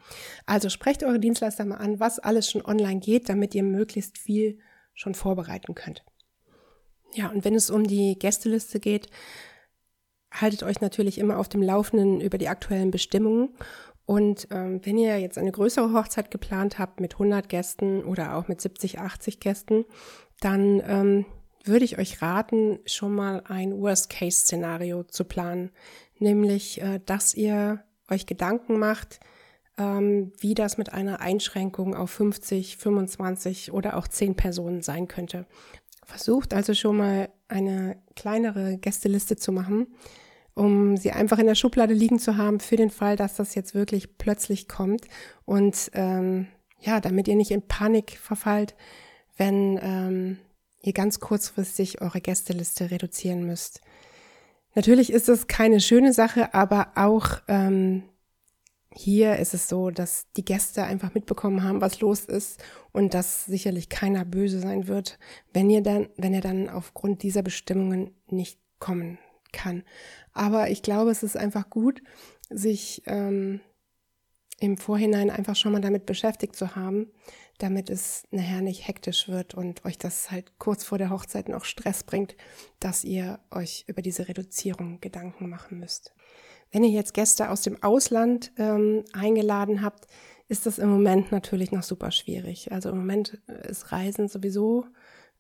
Also 0.47 0.69
sprecht 0.69 1.03
eure 1.03 1.19
Dienstleister 1.19 1.65
mal 1.65 1.79
an, 1.79 1.99
was 1.99 2.21
alles 2.21 2.49
schon 2.49 2.65
online 2.65 3.01
geht, 3.01 3.29
damit 3.29 3.53
ihr 3.57 3.65
möglichst 3.65 4.17
viel 4.17 4.61
schon 4.95 5.15
vorbereiten 5.17 5.75
könnt. 5.75 6.05
Ja, 7.15 7.31
und 7.31 7.45
wenn 7.45 7.57
es 7.57 7.69
um 7.69 7.85
die 7.85 8.17
Gästeliste 8.17 8.79
geht, 8.79 9.09
haltet 10.31 10.63
euch 10.63 10.81
natürlich 10.81 11.19
immer 11.19 11.39
auf 11.39 11.49
dem 11.49 11.63
Laufenden 11.63 12.21
über 12.21 12.39
die 12.39 12.49
aktuellen 12.49 12.91
Bestimmungen. 12.91 13.51
Und 14.07 14.49
ähm, 14.51 14.81
wenn 14.85 14.97
ihr 14.97 15.19
jetzt 15.21 15.37
eine 15.37 15.53
größere 15.53 15.93
Hochzeit 15.93 16.31
geplant 16.31 16.79
habt 16.79 17.01
mit 17.01 17.15
100 17.15 17.49
Gästen 17.49 18.05
oder 18.05 18.37
auch 18.37 18.49
mit 18.49 18.61
70, 18.61 19.01
80 19.01 19.41
Gästen, 19.41 19.85
dann 20.41 20.83
ähm, 20.87 21.27
würde 21.65 21.85
ich 21.85 21.99
euch 21.99 22.23
raten, 22.23 22.79
schon 22.87 23.15
mal 23.15 23.43
ein 23.47 23.79
Worst-Case-Szenario 23.79 25.03
zu 25.05 25.25
planen. 25.25 25.71
Nämlich, 26.19 26.81
äh, 26.81 27.01
dass 27.05 27.35
ihr 27.35 27.85
euch 28.11 28.27
Gedanken 28.27 28.79
macht, 28.79 29.21
ähm, 29.77 30.33
wie 30.39 30.55
das 30.55 30.79
mit 30.79 30.93
einer 30.93 31.21
Einschränkung 31.21 31.95
auf 31.95 32.11
50, 32.11 32.79
25 32.79 33.73
oder 33.73 33.97
auch 33.97 34.09
10 34.09 34.35
Personen 34.35 34.83
sein 34.83 35.07
könnte. 35.07 35.47
Versucht 36.05 36.55
also 36.55 36.75
schon 36.75 36.97
mal 36.97 37.29
eine 37.49 37.97
kleinere 38.17 38.79
Gästeliste 38.79 39.37
zu 39.37 39.53
machen, 39.53 39.89
um 40.55 40.97
sie 40.97 41.13
einfach 41.13 41.39
in 41.39 41.47
der 41.47 41.55
Schublade 41.55 41.95
liegen 41.95 42.19
zu 42.19 42.37
haben 42.37 42.61
für 42.61 42.77
den 42.77 42.91
Fall, 42.91 43.17
dass 43.17 43.37
das 43.37 43.55
jetzt 43.55 43.75
wirklich 43.75 44.19
plötzlich 44.19 44.69
kommt 44.69 45.07
und 45.45 45.91
ähm, 45.95 46.49
ja, 46.81 47.01
damit 47.01 47.29
ihr 47.29 47.37
nicht 47.37 47.51
in 47.51 47.63
Panik 47.63 48.19
verfallt, 48.21 48.75
wenn 49.37 49.79
ähm, 49.83 50.39
ihr 50.83 50.93
ganz 50.93 51.21
kurzfristig 51.21 52.01
eure 52.01 52.21
Gästeliste 52.21 52.91
reduzieren 52.91 53.45
müsst. 53.45 53.81
Natürlich 54.75 55.13
ist 55.13 55.29
es 55.29 55.47
keine 55.47 55.81
schöne 55.81 56.13
Sache, 56.13 56.55
aber 56.55 56.93
auch 56.95 57.41
ähm, 57.49 58.05
hier 58.95 59.37
ist 59.37 59.55
es 59.55 59.69
so, 59.69 59.91
dass 59.91 60.27
die 60.37 60.45
Gäste 60.45 60.85
einfach 60.85 61.15
mitbekommen 61.15 61.63
haben, 61.63 61.81
was 61.81 62.01
los 62.01 62.25
ist 62.25 62.63
und 62.93 63.15
dass 63.15 63.45
sicherlich 63.45 63.89
keiner 63.89 64.25
böse 64.25 64.61
sein 64.61 64.89
wird, 64.89 65.19
wenn 65.53 65.69
ihr 65.71 65.83
dann, 65.83 66.09
wenn 66.17 66.35
er 66.35 66.41
dann 66.41 66.69
aufgrund 66.69 67.23
dieser 67.23 67.43
Bestimmungen 67.43 68.11
nicht 68.29 68.59
kommen 68.79 69.19
kann. 69.53 69.85
Aber 70.33 70.71
ich 70.71 70.83
glaube, 70.83 71.11
es 71.11 71.23
ist 71.23 71.37
einfach 71.37 71.69
gut, 71.69 72.03
sich 72.51 73.03
ähm, 73.07 73.61
im 74.61 74.77
Vorhinein 74.77 75.31
einfach 75.31 75.57
schon 75.57 75.73
mal 75.73 75.81
damit 75.81 76.07
beschäftigt 76.07 76.57
zu 76.57 76.75
haben, 76.75 77.13
damit 77.59 77.91
es 77.91 78.25
nachher 78.31 78.63
nicht 78.63 78.87
hektisch 78.89 79.29
wird 79.29 79.55
und 79.55 79.85
euch 79.85 79.99
das 79.99 80.31
halt 80.31 80.59
kurz 80.59 80.85
vor 80.85 80.99
der 80.99 81.11
Hochzeit 81.11 81.49
noch 81.49 81.65
Stress 81.65 82.05
bringt, 82.05 82.37
dass 82.81 83.05
ihr 83.05 83.41
euch 83.51 83.85
über 83.87 84.03
diese 84.03 84.29
Reduzierung 84.29 85.01
Gedanken 85.01 85.49
machen 85.49 85.79
müsst. 85.79 86.15
Wenn 86.71 86.85
ihr 86.85 86.91
jetzt 86.91 87.15
Gäste 87.15 87.51
aus 87.51 87.63
dem 87.63 87.83
Ausland 87.83 88.53
ähm, 88.59 89.05
eingeladen 89.13 89.83
habt, 89.83 90.07
ist 90.49 90.67
das 90.67 90.79
im 90.79 90.91
Moment 90.91 91.33
natürlich 91.33 91.73
noch 91.73 91.83
super 91.83 92.11
schwierig. 92.11 92.73
Also 92.73 92.91
im 92.91 92.99
Moment 92.99 93.41
ist 93.69 93.93
Reisen 93.93 94.29
sowieso 94.29 94.87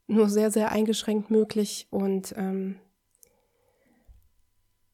nur 0.07 0.29
sehr, 0.29 0.51
sehr 0.51 0.73
eingeschränkt 0.73 1.31
möglich 1.31 1.87
und 1.91 2.35
ähm, 2.37 2.77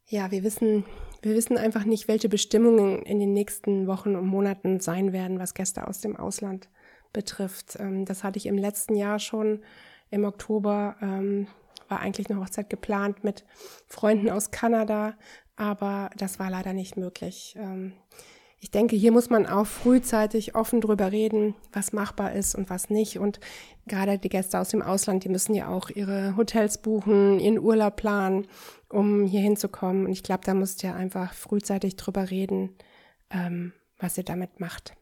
ja, 0.07 0.31
wir 0.31 0.45
wissen, 0.45 0.85
wir 1.23 1.35
wissen 1.35 1.57
einfach 1.57 1.85
nicht, 1.85 2.09
welche 2.09 2.29
Bestimmungen 2.29 3.03
in 3.03 3.19
den 3.19 3.33
nächsten 3.33 3.87
Wochen 3.87 4.17
und 4.17 4.27
Monaten 4.27 4.81
sein 4.81 5.13
werden, 5.13 5.39
was 5.39 5.55
Gäste 5.55 5.89
aus 5.89 6.01
dem 6.01 6.17
Ausland 6.17 6.69
betrifft. 7.13 7.77
Ähm, 7.81 8.05
das 8.05 8.23
hatte 8.23 8.37
ich 8.37 8.47
im 8.47 8.59
letzten 8.59 8.97
Jahr 8.97 9.19
schon 9.19 9.63
im 10.11 10.25
Oktober. 10.25 10.97
Ähm, 11.01 11.47
war 11.89 12.01
eigentlich 12.01 12.31
eine 12.31 12.41
Hochzeit 12.41 12.71
geplant 12.71 13.25
mit 13.25 13.45
Freunden 13.87 14.31
aus 14.31 14.51
Kanada, 14.51 15.15
aber 15.57 16.11
das 16.17 16.39
war 16.39 16.51
leider 16.51 16.73
nicht 16.73 16.97
möglich. 16.97 17.55
Ähm, 17.59 17.93
ich 18.65 18.71
denke, 18.71 18.97
hier 18.97 19.13
muss 19.13 19.29
man 19.29 19.47
auch 19.47 19.67
frühzeitig 19.67 20.55
offen 20.55 20.81
drüber 20.81 21.13
reden, 21.13 21.55
was 21.73 21.93
machbar 21.93 22.33
ist 22.33 22.55
und 22.55 22.71
was 22.71 22.89
nicht. 22.89 23.19
Und 23.19 23.39
gerade 23.87 24.19
die 24.19 24.31
Gäste 24.31 24.59
aus 24.59 24.71
dem 24.71 24.81
Ausland, 24.81 25.25
die 25.25 25.29
müssen 25.29 25.55
ja 25.55 25.69
auch 25.69 25.91
ihre 25.91 26.35
Hotels 26.39 26.79
buchen, 26.79 27.41
ihren 27.41 27.59
Urlaub 27.59 27.97
planen, 27.97 28.47
um 28.89 29.27
hier 29.27 29.43
hinzukommen. 29.43 30.07
Und 30.07 30.13
ich 30.13 30.23
glaube, 30.23 30.45
da 30.47 30.55
müsst 30.55 30.83
ihr 30.83 30.95
einfach 30.95 31.35
frühzeitig 31.35 31.97
drüber 31.97 32.31
reden, 32.31 32.71
ähm, 33.29 33.75
was 33.99 34.17
ihr 34.17 34.25
damit 34.25 34.61
macht. 34.61 34.95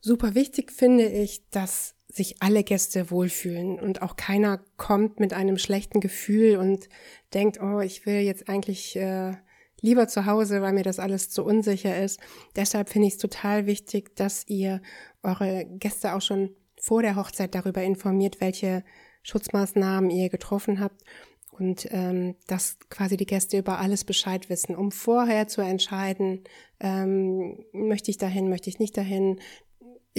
Super 0.00 0.34
wichtig 0.34 0.72
finde 0.72 1.06
ich, 1.06 1.48
dass 1.50 1.94
sich 2.08 2.36
alle 2.40 2.64
Gäste 2.64 3.10
wohlfühlen 3.10 3.78
und 3.78 4.02
auch 4.02 4.16
keiner 4.16 4.60
kommt 4.76 5.20
mit 5.20 5.32
einem 5.32 5.58
schlechten 5.58 6.00
Gefühl 6.00 6.56
und 6.56 6.88
denkt, 7.34 7.60
oh, 7.60 7.80
ich 7.80 8.06
will 8.06 8.20
jetzt 8.20 8.48
eigentlich 8.48 8.96
äh, 8.96 9.34
lieber 9.80 10.08
zu 10.08 10.24
Hause, 10.24 10.62
weil 10.62 10.72
mir 10.72 10.84
das 10.84 10.98
alles 10.98 11.30
zu 11.30 11.44
unsicher 11.44 12.02
ist. 12.02 12.18
Deshalb 12.56 12.88
finde 12.88 13.08
ich 13.08 13.14
es 13.14 13.20
total 13.20 13.66
wichtig, 13.66 14.16
dass 14.16 14.46
ihr 14.48 14.80
eure 15.22 15.66
Gäste 15.66 16.14
auch 16.14 16.22
schon 16.22 16.56
vor 16.80 17.02
der 17.02 17.16
Hochzeit 17.16 17.54
darüber 17.54 17.82
informiert, 17.82 18.40
welche 18.40 18.84
Schutzmaßnahmen 19.22 20.10
ihr 20.10 20.30
getroffen 20.30 20.80
habt 20.80 21.02
und 21.50 21.88
ähm, 21.90 22.36
dass 22.46 22.78
quasi 22.88 23.16
die 23.16 23.26
Gäste 23.26 23.58
über 23.58 23.78
alles 23.78 24.04
Bescheid 24.04 24.48
wissen, 24.48 24.76
um 24.76 24.92
vorher 24.92 25.48
zu 25.48 25.60
entscheiden, 25.60 26.44
ähm, 26.80 27.64
möchte 27.72 28.10
ich 28.10 28.16
dahin, 28.16 28.48
möchte 28.48 28.70
ich 28.70 28.78
nicht 28.78 28.96
dahin, 28.96 29.40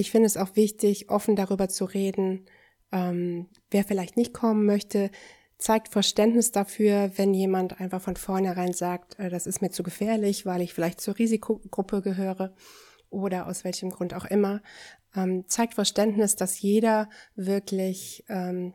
ich 0.00 0.10
finde 0.10 0.26
es 0.26 0.36
auch 0.36 0.56
wichtig, 0.56 1.10
offen 1.10 1.36
darüber 1.36 1.68
zu 1.68 1.84
reden, 1.84 2.46
ähm, 2.90 3.48
wer 3.70 3.84
vielleicht 3.84 4.16
nicht 4.16 4.32
kommen 4.32 4.64
möchte, 4.64 5.10
zeigt 5.58 5.88
Verständnis 5.88 6.52
dafür, 6.52 7.12
wenn 7.16 7.34
jemand 7.34 7.80
einfach 7.80 8.00
von 8.00 8.16
vornherein 8.16 8.72
sagt, 8.72 9.18
äh, 9.18 9.28
das 9.28 9.46
ist 9.46 9.60
mir 9.60 9.70
zu 9.70 9.82
gefährlich, 9.82 10.46
weil 10.46 10.62
ich 10.62 10.74
vielleicht 10.74 11.00
zur 11.00 11.18
Risikogruppe 11.18 12.02
gehöre 12.02 12.54
oder 13.10 13.46
aus 13.46 13.62
welchem 13.64 13.90
Grund 13.90 14.14
auch 14.14 14.24
immer. 14.24 14.62
Ähm, 15.14 15.44
zeigt 15.46 15.74
Verständnis, 15.74 16.34
dass 16.34 16.60
jeder 16.60 17.10
wirklich 17.34 18.24
ähm, 18.28 18.72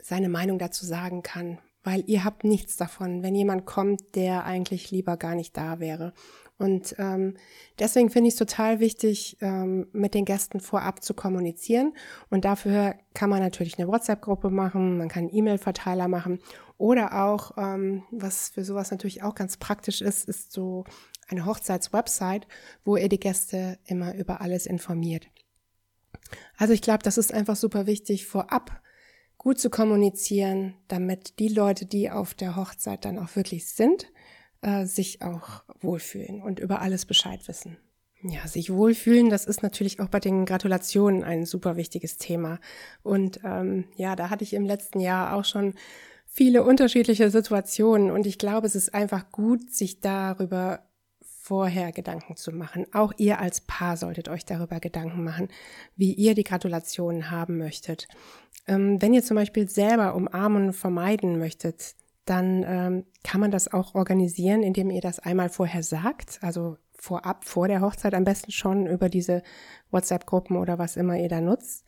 seine 0.00 0.28
Meinung 0.28 0.58
dazu 0.58 0.86
sagen 0.86 1.22
kann, 1.22 1.58
weil 1.82 2.04
ihr 2.06 2.24
habt 2.24 2.44
nichts 2.44 2.76
davon, 2.76 3.22
wenn 3.22 3.34
jemand 3.34 3.66
kommt, 3.66 4.14
der 4.14 4.44
eigentlich 4.44 4.90
lieber 4.90 5.16
gar 5.16 5.34
nicht 5.34 5.56
da 5.56 5.80
wäre. 5.80 6.12
Und 6.58 6.94
ähm, 6.98 7.36
deswegen 7.78 8.08
finde 8.08 8.28
ich 8.28 8.34
es 8.34 8.38
total 8.38 8.80
wichtig, 8.80 9.36
ähm, 9.40 9.88
mit 9.92 10.14
den 10.14 10.24
Gästen 10.24 10.60
vorab 10.60 11.02
zu 11.02 11.12
kommunizieren. 11.12 11.92
Und 12.30 12.46
dafür 12.46 12.94
kann 13.12 13.28
man 13.28 13.40
natürlich 13.40 13.78
eine 13.78 13.88
WhatsApp-Gruppe 13.88 14.50
machen, 14.50 14.96
man 14.98 15.08
kann 15.08 15.24
einen 15.24 15.34
E-Mail-Verteiler 15.34 16.08
machen 16.08 16.40
oder 16.78 17.24
auch, 17.24 17.56
ähm, 17.58 18.04
was 18.10 18.50
für 18.50 18.64
sowas 18.64 18.90
natürlich 18.90 19.22
auch 19.22 19.34
ganz 19.34 19.56
praktisch 19.56 20.00
ist, 20.00 20.28
ist 20.28 20.52
so 20.52 20.84
eine 21.28 21.44
Hochzeitswebsite, 21.44 22.46
wo 22.84 22.96
ihr 22.96 23.08
die 23.08 23.20
Gäste 23.20 23.78
immer 23.84 24.14
über 24.14 24.40
alles 24.40 24.66
informiert. 24.66 25.26
Also 26.56 26.72
ich 26.72 26.82
glaube, 26.82 27.02
das 27.02 27.18
ist 27.18 27.32
einfach 27.32 27.56
super 27.56 27.86
wichtig, 27.86 28.26
vorab 28.26 28.80
gut 29.38 29.58
zu 29.58 29.70
kommunizieren, 29.70 30.74
damit 30.88 31.38
die 31.38 31.48
Leute, 31.48 31.86
die 31.86 32.10
auf 32.10 32.34
der 32.34 32.56
Hochzeit 32.56 33.04
dann 33.04 33.18
auch 33.18 33.36
wirklich 33.36 33.68
sind, 33.68 34.06
äh, 34.66 34.84
sich 34.84 35.22
auch 35.22 35.62
wohlfühlen 35.80 36.42
und 36.42 36.58
über 36.58 36.80
alles 36.80 37.06
Bescheid 37.06 37.46
wissen. 37.46 37.76
Ja, 38.22 38.48
sich 38.48 38.72
wohlfühlen, 38.72 39.30
das 39.30 39.44
ist 39.44 39.62
natürlich 39.62 40.00
auch 40.00 40.08
bei 40.08 40.18
den 40.18 40.44
Gratulationen 40.44 41.22
ein 41.22 41.46
super 41.46 41.76
wichtiges 41.76 42.16
Thema. 42.16 42.58
Und 43.02 43.40
ähm, 43.44 43.84
ja, 43.94 44.16
da 44.16 44.28
hatte 44.28 44.42
ich 44.42 44.54
im 44.54 44.66
letzten 44.66 44.98
Jahr 44.98 45.36
auch 45.36 45.44
schon 45.44 45.74
viele 46.26 46.64
unterschiedliche 46.64 47.30
Situationen 47.30 48.10
und 48.10 48.26
ich 48.26 48.38
glaube, 48.38 48.66
es 48.66 48.74
ist 48.74 48.92
einfach 48.92 49.30
gut, 49.30 49.70
sich 49.70 50.00
darüber 50.00 50.80
vorher 51.20 51.92
Gedanken 51.92 52.36
zu 52.36 52.50
machen. 52.50 52.86
Auch 52.92 53.12
ihr 53.18 53.38
als 53.38 53.60
Paar 53.60 53.96
solltet 53.96 54.28
euch 54.28 54.44
darüber 54.44 54.80
Gedanken 54.80 55.22
machen, 55.22 55.48
wie 55.94 56.12
ihr 56.12 56.34
die 56.34 56.42
Gratulationen 56.42 57.30
haben 57.30 57.58
möchtet. 57.58 58.08
Ähm, 58.66 59.00
wenn 59.00 59.14
ihr 59.14 59.22
zum 59.22 59.36
Beispiel 59.36 59.68
selber 59.68 60.16
Umarmungen 60.16 60.72
vermeiden 60.72 61.38
möchtet, 61.38 61.94
dann 62.26 62.64
ähm, 62.66 63.04
kann 63.24 63.40
man 63.40 63.50
das 63.50 63.72
auch 63.72 63.94
organisieren, 63.94 64.62
indem 64.62 64.90
ihr 64.90 65.00
das 65.00 65.18
einmal 65.18 65.48
vorher 65.48 65.82
sagt, 65.82 66.38
also 66.42 66.76
vorab, 66.98 67.44
vor 67.44 67.68
der 67.68 67.80
Hochzeit 67.80 68.14
am 68.14 68.24
besten 68.24 68.50
schon 68.50 68.86
über 68.86 69.08
diese 69.08 69.42
WhatsApp-Gruppen 69.90 70.56
oder 70.56 70.78
was 70.78 70.96
immer 70.96 71.16
ihr 71.16 71.28
da 71.28 71.40
nutzt. 71.40 71.84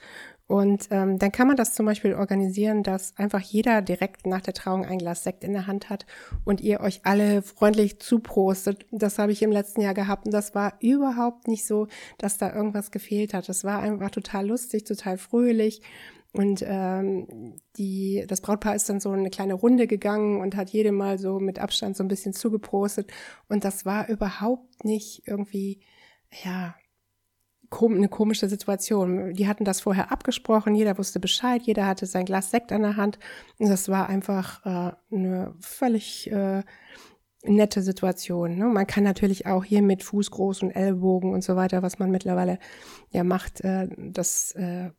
Und 0.47 0.89
ähm, 0.91 1.19
dann 1.19 1.31
kann 1.31 1.47
man 1.47 1.57
das 1.59 1.75
zum 1.75 1.85
Beispiel 1.85 2.15
organisieren, 2.15 2.83
dass 2.83 3.15
einfach 3.19 3.41
jeder 3.41 3.83
direkt 3.83 4.27
nach 4.27 4.41
der 4.41 4.55
Trauung 4.55 4.87
ein 4.87 4.97
Glas 4.97 5.23
Sekt 5.23 5.45
in 5.45 5.53
der 5.53 5.67
Hand 5.67 5.91
hat 5.91 6.07
und 6.47 6.63
ihr 6.63 6.81
euch 6.81 7.01
alle 7.05 7.43
freundlich 7.43 8.01
zuprostet. 8.01 8.87
Das 8.91 9.19
habe 9.19 9.31
ich 9.33 9.43
im 9.43 9.53
letzten 9.53 9.83
Jahr 9.83 9.93
gehabt 9.93 10.25
und 10.25 10.33
das 10.33 10.55
war 10.55 10.75
überhaupt 10.81 11.49
nicht 11.49 11.67
so, 11.67 11.87
dass 12.17 12.39
da 12.39 12.51
irgendwas 12.55 12.91
gefehlt 12.91 13.35
hat. 13.35 13.51
Das 13.51 13.63
war 13.63 13.81
einfach 13.81 14.11
total 14.11 14.47
lustig, 14.47 14.85
total 14.85 15.19
fröhlich. 15.19 15.83
Und 16.33 16.63
ähm, 16.67 17.57
die, 17.77 18.25
das 18.29 18.43
Brautpaar 18.43 18.75
ist 18.75 18.89
dann 18.89 19.01
so 19.01 19.11
eine 19.11 19.31
kleine 19.31 19.55
Runde 19.55 19.87
gegangen 19.87 20.41
und 20.41 20.57
hat 20.57 20.71
jedem 20.71 20.95
mal 20.97 21.19
so 21.19 21.41
mit 21.41 21.59
Abstand 21.59 21.97
so 21.97 22.05
ein 22.05 22.09
bisschen 22.09 22.35
zugeprostet. 22.35 23.11
Und 23.49 23.65
das 23.65 23.87
war 23.87 24.09
überhaupt 24.09 24.85
nicht 24.85 25.23
irgendwie, 25.27 25.81
ja, 26.45 26.75
eine 27.71 28.09
komische 28.09 28.49
Situation. 28.49 29.35
Die 29.35 29.47
hatten 29.47 29.65
das 29.65 29.81
vorher 29.81 30.11
abgesprochen, 30.11 30.75
jeder 30.75 30.97
wusste 30.99 31.21
Bescheid, 31.21 31.63
jeder 31.63 31.87
hatte 31.87 32.07
sein 32.07 32.25
Glas 32.25 32.51
Sekt 32.51 32.73
an 32.73 32.83
der 32.83 32.97
Hand. 32.97 33.19
Und 33.59 33.69
das 33.69 33.89
war 33.89 34.09
einfach 34.09 34.65
äh, 34.65 35.15
eine 35.15 35.55
völlig 35.61 36.31
äh, 36.31 36.63
nette 37.43 37.83
Situation. 37.83 38.57
Ne? 38.57 38.65
Man 38.67 38.87
kann 38.87 39.05
natürlich 39.05 39.47
auch 39.47 39.65
hier 39.65 39.83
mit 39.83 40.03
Fuß 40.03 40.31
groß 40.31 40.63
und 40.63 40.71
Ellbogen 40.71 41.33
und 41.33 41.45
so 41.45 41.57
weiter, 41.57 41.83
was 41.83 41.99
man 41.99 42.11
mittlerweile 42.11 42.59
ja 43.11 43.25
macht, 43.25 43.61
äh, 43.63 43.89
das 43.97 44.53
äh, 44.53 44.91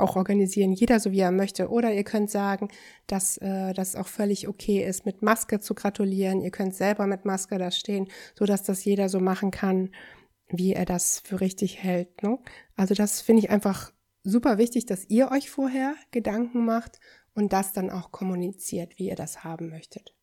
auch 0.00 0.16
organisieren, 0.16 0.72
jeder 0.72 1.00
so 1.00 1.12
wie 1.12 1.20
er 1.20 1.32
möchte. 1.32 1.68
Oder 1.68 1.92
ihr 1.92 2.04
könnt 2.04 2.30
sagen, 2.30 2.68
dass 3.06 3.38
äh, 3.38 3.72
das 3.72 3.96
auch 3.96 4.08
völlig 4.08 4.48
okay 4.48 4.84
ist, 4.84 5.06
mit 5.06 5.22
Maske 5.22 5.60
zu 5.60 5.74
gratulieren. 5.74 6.40
Ihr 6.40 6.50
könnt 6.50 6.74
selber 6.74 7.06
mit 7.06 7.24
Maske 7.24 7.58
da 7.58 7.70
stehen, 7.70 8.08
so 8.38 8.44
das 8.44 8.84
jeder 8.84 9.08
so 9.08 9.20
machen 9.20 9.50
kann, 9.50 9.90
wie 10.48 10.72
er 10.72 10.84
das 10.84 11.20
für 11.20 11.40
richtig 11.40 11.82
hält. 11.82 12.22
Ne? 12.22 12.38
Also 12.76 12.94
das 12.94 13.20
finde 13.20 13.42
ich 13.42 13.50
einfach 13.50 13.92
super 14.24 14.58
wichtig, 14.58 14.86
dass 14.86 15.08
ihr 15.08 15.30
euch 15.30 15.50
vorher 15.50 15.94
Gedanken 16.10 16.64
macht 16.64 17.00
und 17.34 17.52
das 17.52 17.72
dann 17.72 17.90
auch 17.90 18.10
kommuniziert, 18.10 18.98
wie 18.98 19.08
ihr 19.08 19.16
das 19.16 19.44
haben 19.44 19.68
möchtet. 19.68 20.14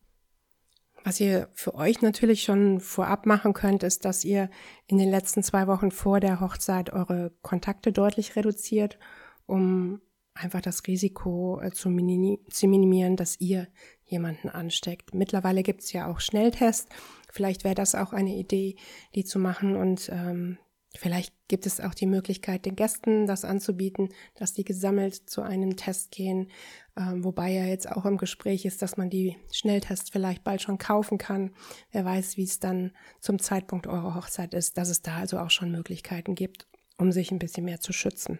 Was 1.04 1.20
ihr 1.20 1.48
für 1.54 1.74
euch 1.76 2.02
natürlich 2.02 2.42
schon 2.42 2.80
vorab 2.80 3.26
machen 3.26 3.52
könnt, 3.52 3.84
ist, 3.84 4.04
dass 4.04 4.24
ihr 4.24 4.50
in 4.88 4.98
den 4.98 5.08
letzten 5.08 5.44
zwei 5.44 5.68
Wochen 5.68 5.92
vor 5.92 6.18
der 6.18 6.40
Hochzeit 6.40 6.92
eure 6.92 7.32
Kontakte 7.42 7.92
deutlich 7.92 8.34
reduziert 8.34 8.98
um 9.46 10.00
einfach 10.36 10.60
das 10.60 10.86
Risiko 10.86 11.60
äh, 11.60 11.70
zu, 11.72 11.88
minimieren, 11.88 13.16
dass 13.16 13.40
ihr 13.40 13.68
jemanden 14.04 14.48
ansteckt. 14.48 15.14
Mittlerweile 15.14 15.62
gibt 15.62 15.82
es 15.82 15.92
ja 15.92 16.10
auch 16.10 16.20
Schnelltests. 16.20 16.88
Vielleicht 17.30 17.64
wäre 17.64 17.74
das 17.74 17.94
auch 17.94 18.12
eine 18.12 18.36
Idee, 18.36 18.76
die 19.14 19.24
zu 19.24 19.38
machen. 19.38 19.76
Und 19.76 20.08
ähm, 20.12 20.58
vielleicht 20.96 21.34
gibt 21.48 21.66
es 21.66 21.80
auch 21.80 21.94
die 21.94 22.06
Möglichkeit, 22.06 22.66
den 22.66 22.76
Gästen 22.76 23.26
das 23.26 23.44
anzubieten, 23.44 24.10
dass 24.34 24.52
die 24.52 24.64
gesammelt 24.64 25.28
zu 25.28 25.42
einem 25.42 25.76
Test 25.76 26.12
gehen. 26.12 26.50
Ähm, 26.96 27.24
wobei 27.24 27.50
ja 27.50 27.64
jetzt 27.64 27.90
auch 27.90 28.04
im 28.04 28.16
Gespräch 28.16 28.64
ist, 28.64 28.82
dass 28.82 28.96
man 28.96 29.10
die 29.10 29.36
Schnelltests 29.52 30.10
vielleicht 30.10 30.44
bald 30.44 30.62
schon 30.62 30.78
kaufen 30.78 31.18
kann. 31.18 31.54
Wer 31.90 32.04
weiß, 32.04 32.36
wie 32.36 32.44
es 32.44 32.60
dann 32.60 32.92
zum 33.20 33.38
Zeitpunkt 33.38 33.86
eurer 33.86 34.14
Hochzeit 34.14 34.54
ist, 34.54 34.78
dass 34.78 34.88
es 34.88 35.02
da 35.02 35.16
also 35.16 35.38
auch 35.38 35.50
schon 35.50 35.70
Möglichkeiten 35.72 36.34
gibt, 36.34 36.68
um 36.98 37.10
sich 37.10 37.30
ein 37.30 37.38
bisschen 37.38 37.64
mehr 37.64 37.80
zu 37.80 37.92
schützen. 37.92 38.38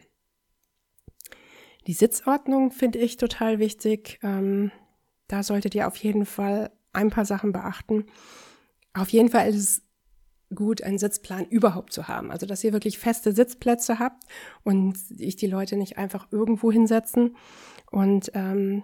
Die 1.86 1.92
Sitzordnung 1.92 2.70
finde 2.72 2.98
ich 2.98 3.16
total 3.16 3.58
wichtig. 3.58 4.18
Ähm, 4.22 4.72
da 5.28 5.42
solltet 5.42 5.74
ihr 5.74 5.86
auf 5.86 5.96
jeden 5.96 6.26
Fall 6.26 6.70
ein 6.92 7.10
paar 7.10 7.24
Sachen 7.24 7.52
beachten. 7.52 8.06
Auf 8.94 9.10
jeden 9.10 9.28
Fall 9.28 9.48
ist 9.48 9.56
es 9.56 9.82
gut, 10.54 10.82
einen 10.82 10.98
Sitzplan 10.98 11.46
überhaupt 11.46 11.92
zu 11.92 12.08
haben. 12.08 12.30
Also, 12.30 12.46
dass 12.46 12.64
ihr 12.64 12.72
wirklich 12.72 12.98
feste 12.98 13.32
Sitzplätze 13.32 13.98
habt 13.98 14.24
und 14.64 14.96
sich 14.96 15.36
die 15.36 15.46
Leute 15.46 15.76
nicht 15.76 15.98
einfach 15.98 16.28
irgendwo 16.30 16.72
hinsetzen. 16.72 17.36
Und 17.90 18.30
ähm, 18.34 18.82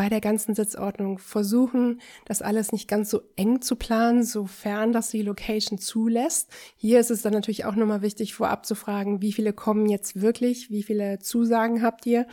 bei 0.00 0.08
der 0.08 0.22
ganzen 0.22 0.54
Sitzordnung 0.54 1.18
versuchen, 1.18 2.00
das 2.24 2.40
alles 2.40 2.72
nicht 2.72 2.88
ganz 2.88 3.10
so 3.10 3.20
eng 3.36 3.60
zu 3.60 3.76
planen, 3.76 4.24
sofern 4.24 4.94
das 4.94 5.10
die 5.10 5.20
Location 5.20 5.78
zulässt. 5.78 6.50
Hier 6.74 7.00
ist 7.00 7.10
es 7.10 7.20
dann 7.20 7.34
natürlich 7.34 7.66
auch 7.66 7.76
nochmal 7.76 8.00
wichtig, 8.00 8.32
vorab 8.32 8.64
zu 8.64 8.74
fragen, 8.74 9.20
wie 9.20 9.34
viele 9.34 9.52
kommen 9.52 9.90
jetzt 9.90 10.22
wirklich, 10.22 10.70
wie 10.70 10.82
viele 10.82 11.18
Zusagen 11.18 11.82
habt 11.82 12.06
ihr, 12.06 12.26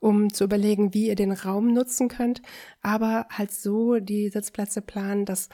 um 0.00 0.34
zu 0.34 0.44
überlegen, 0.44 0.92
wie 0.92 1.06
ihr 1.06 1.14
den 1.14 1.32
Raum 1.32 1.72
nutzen 1.72 2.08
könnt. 2.08 2.42
Aber 2.82 3.26
halt 3.30 3.52
so 3.52 4.00
die 4.00 4.28
Sitzplätze 4.28 4.82
planen, 4.82 5.24
dass 5.24 5.48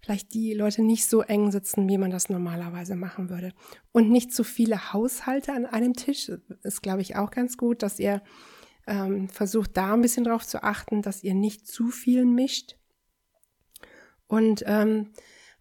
vielleicht 0.00 0.34
die 0.34 0.52
Leute 0.52 0.82
nicht 0.82 1.06
so 1.06 1.22
eng 1.22 1.52
sitzen, 1.52 1.88
wie 1.88 1.96
man 1.96 2.10
das 2.10 2.28
normalerweise 2.28 2.96
machen 2.96 3.30
würde. 3.30 3.52
Und 3.92 4.10
nicht 4.10 4.34
zu 4.34 4.42
viele 4.42 4.92
Haushalte 4.92 5.52
an 5.52 5.64
einem 5.64 5.92
Tisch 5.92 6.32
ist, 6.64 6.82
glaube 6.82 7.02
ich, 7.02 7.14
auch 7.14 7.30
ganz 7.30 7.56
gut, 7.56 7.84
dass 7.84 8.00
ihr 8.00 8.20
ähm, 8.86 9.28
versucht 9.28 9.76
da 9.76 9.94
ein 9.94 10.02
bisschen 10.02 10.24
drauf 10.24 10.46
zu 10.46 10.62
achten, 10.62 11.02
dass 11.02 11.22
ihr 11.22 11.34
nicht 11.34 11.66
zu 11.66 11.88
viel 11.88 12.24
mischt. 12.24 12.76
Und 14.26 14.64
ähm, 14.66 15.12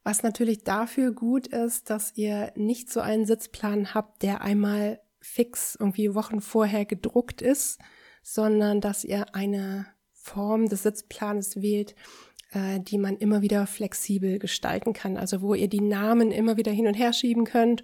was 0.03 0.23
natürlich 0.23 0.63
dafür 0.63 1.13
gut 1.13 1.47
ist, 1.47 1.89
dass 1.89 2.15
ihr 2.15 2.51
nicht 2.55 2.91
so 2.91 2.99
einen 2.99 3.25
Sitzplan 3.25 3.93
habt, 3.93 4.21
der 4.23 4.41
einmal 4.41 4.99
fix 5.19 5.75
irgendwie 5.79 6.13
Wochen 6.13 6.41
vorher 6.41 6.85
gedruckt 6.85 7.41
ist, 7.41 7.79
sondern 8.21 8.81
dass 8.81 9.03
ihr 9.03 9.33
eine 9.33 9.87
Form 10.11 10.67
des 10.67 10.83
Sitzplanes 10.83 11.61
wählt, 11.61 11.95
äh, 12.51 12.79
die 12.79 12.97
man 12.97 13.17
immer 13.17 13.41
wieder 13.41 13.65
flexibel 13.67 14.39
gestalten 14.39 14.93
kann. 14.93 15.17
Also 15.17 15.41
wo 15.41 15.53
ihr 15.53 15.69
die 15.69 15.81
Namen 15.81 16.31
immer 16.31 16.57
wieder 16.57 16.71
hin 16.71 16.87
und 16.87 16.93
her 16.95 17.13
schieben 17.13 17.45
könnt 17.45 17.83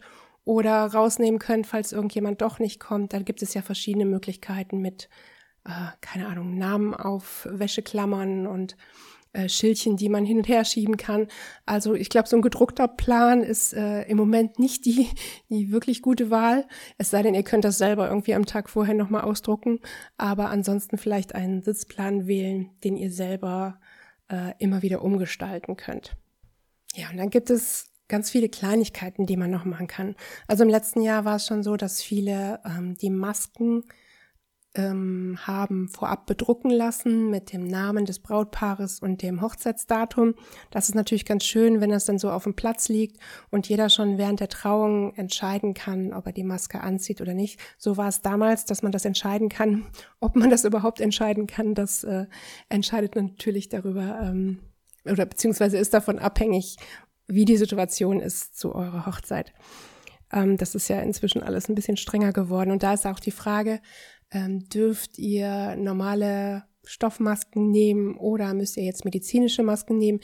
oder 0.50 0.88
rausnehmen 0.88 1.40
könnt, 1.40 1.68
falls 1.68 1.92
irgendjemand 1.92 2.42
doch 2.42 2.58
nicht 2.58 2.80
kommt. 2.80 3.14
Da 3.14 3.20
gibt 3.20 3.44
es 3.44 3.54
ja 3.54 3.62
verschiedene 3.62 4.06
Möglichkeiten 4.06 4.80
mit, 4.80 5.08
äh, 5.64 5.70
keine 6.02 6.26
Ahnung, 6.26 6.58
Namen 6.58 6.96
auf 6.96 7.48
Wäscheklammern 7.52 8.48
und 8.48 8.76
äh, 9.32 9.48
Schildchen, 9.48 9.96
die 9.96 10.10
man 10.10 10.26
hin 10.26 10.38
und 10.38 10.48
her 10.48 10.66
schieben 10.66 10.98
kann. 10.98 11.28
Also 11.68 11.94
ich 11.94 12.10
glaube, 12.10 12.28
so 12.28 12.36
ein 12.36 12.42
gedruckter 12.42 12.88
Plan 12.88 13.44
ist 13.44 13.74
äh, 13.74 14.02
im 14.06 14.18
Moment 14.18 14.58
nicht 14.58 14.86
die, 14.86 15.10
die 15.50 15.72
wirklich 15.72 16.02
gute 16.02 16.32
Wahl. 16.32 16.68
Es 16.98 17.12
sei 17.12 17.22
denn, 17.22 17.36
ihr 17.36 17.44
könnt 17.44 17.64
das 17.64 17.78
selber 17.78 18.10
irgendwie 18.10 18.34
am 18.34 18.48
Tag 18.48 18.72
vorher 18.72 18.96
nochmal 18.96 19.22
ausdrucken. 19.22 19.82
Aber 20.18 20.50
ansonsten 20.50 20.98
vielleicht 20.98 21.36
einen 21.36 21.62
Sitzplan 21.62 22.26
wählen, 22.26 22.72
den 22.84 22.98
ihr 22.98 23.12
selber 23.12 23.80
äh, 24.30 24.54
immer 24.58 24.82
wieder 24.82 25.04
umgestalten 25.04 25.78
könnt. 25.78 26.16
Ja, 26.96 27.12
und 27.12 27.18
dann 27.18 27.30
gibt 27.30 27.52
es 27.52 27.89
ganz 28.10 28.30
viele 28.30 28.50
Kleinigkeiten, 28.50 29.26
die 29.26 29.38
man 29.38 29.52
noch 29.52 29.64
machen 29.64 29.88
kann. 29.88 30.16
Also 30.48 30.64
im 30.64 30.70
letzten 30.70 31.02
Jahr 31.02 31.24
war 31.24 31.38
es 31.38 31.46
schon 31.46 31.64
so, 31.64 31.78
dass 31.78 32.02
viele 32.02 32.60
ähm, 32.66 32.98
die 32.98 33.10
Masken 33.10 33.84
ähm, 34.76 35.38
haben 35.42 35.88
vorab 35.88 36.26
bedrucken 36.28 36.70
lassen 36.70 37.30
mit 37.30 37.54
dem 37.54 37.66
Namen 37.66 38.06
des 38.06 38.20
Brautpaares 38.20 39.00
und 39.00 39.22
dem 39.24 39.42
Hochzeitsdatum. 39.42 40.36
Das 40.70 40.90
ist 40.90 40.96
natürlich 40.96 41.26
ganz 41.26 41.44
schön, 41.44 41.82
wenn 41.82 41.90
das 41.90 42.06
dann 42.06 42.20
so 42.20 42.30
auf 42.30 42.44
dem 42.44 42.56
Platz 42.56 42.88
liegt 42.88 43.18
und 43.50 43.68
jeder 43.68 43.90
schon 43.90 44.18
während 44.18 44.40
der 44.40 44.50
Trauung 44.50 45.16
entscheiden 45.16 45.74
kann, 45.74 46.14
ob 46.14 46.28
er 46.28 46.34
die 46.34 46.44
Maske 46.44 46.82
anzieht 46.82 47.20
oder 47.20 47.34
nicht. 47.34 47.60
So 47.78 47.98
war 47.98 48.10
es 48.10 48.22
damals, 48.22 48.66
dass 48.66 48.84
man 48.84 48.92
das 48.92 49.06
entscheiden 49.06 49.50
kann. 49.50 49.86
Ob 50.22 50.36
man 50.36 50.50
das 50.50 50.66
überhaupt 50.66 51.00
entscheiden 51.00 51.48
kann, 51.48 51.74
das 51.76 52.04
äh, 52.04 52.26
entscheidet 52.68 53.16
natürlich 53.16 53.70
darüber 53.70 54.20
ähm, 54.22 54.60
oder 55.06 55.26
beziehungsweise 55.26 55.78
ist 55.78 55.94
davon 55.94 56.20
abhängig, 56.20 56.76
wie 57.30 57.46
die 57.46 57.58
Situation 57.58 58.20
ist 58.20 58.58
zu 58.58 58.76
eurer 58.76 59.06
Hochzeit. 59.06 59.54
Ähm, 60.32 60.58
das 60.58 60.76
ist 60.76 60.88
ja 60.90 61.00
inzwischen 61.00 61.44
alles 61.44 61.70
ein 61.70 61.76
bisschen 61.76 61.98
strenger 61.98 62.34
geworden. 62.34 62.72
Und 62.72 62.84
da 62.84 62.94
ist 62.94 63.06
auch 63.06 63.20
die 63.20 63.32
Frage, 63.32 63.80
ähm, 64.32 64.68
dürft 64.70 65.18
ihr 65.18 65.76
normale 65.76 66.64
Stoffmasken 66.86 67.72
nehmen 67.72 68.16
oder 68.18 68.54
müsst 68.54 68.78
ihr 68.78 68.84
jetzt 68.84 69.06
medizinische 69.06 69.64
Masken 69.64 69.98
nehmen? 69.98 70.20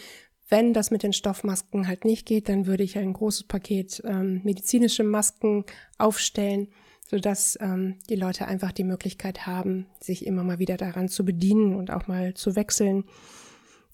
Wenn 0.48 0.74
das 0.74 0.92
mit 0.92 1.04
den 1.04 1.14
Stoffmasken 1.14 1.88
halt 1.88 2.06
nicht 2.06 2.26
geht, 2.26 2.50
dann 2.50 2.68
würde 2.68 2.84
ich 2.84 2.98
ein 2.98 3.14
großes 3.14 3.46
Paket 3.46 4.02
ähm, 4.06 4.42
medizinische 4.44 5.04
Masken 5.04 5.66
aufstellen, 5.98 6.68
sodass 7.08 7.58
ähm, 7.62 7.98
die 8.10 8.16
Leute 8.16 8.48
einfach 8.48 8.72
die 8.72 8.84
Möglichkeit 8.84 9.48
haben, 9.48 9.88
sich 10.00 10.26
immer 10.26 10.44
mal 10.44 10.60
wieder 10.60 10.78
daran 10.78 11.10
zu 11.10 11.26
bedienen 11.26 11.76
und 11.76 11.90
auch 11.90 12.08
mal 12.08 12.36
zu 12.36 12.56
wechseln. 12.56 13.06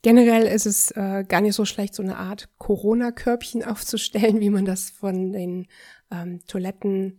Generell 0.02 0.48
ist 0.48 0.66
es 0.66 0.92
äh, 0.92 1.24
gar 1.28 1.42
nicht 1.42 1.56
so 1.56 1.66
schlecht, 1.66 1.94
so 1.94 2.02
eine 2.02 2.18
Art 2.18 2.50
Corona-Körbchen 2.58 3.64
aufzustellen, 3.64 4.40
wie 4.40 4.50
man 4.50 4.66
das 4.66 4.90
von 4.90 5.32
den 5.32 5.68
ähm, 6.12 6.42
Toiletten 6.48 7.18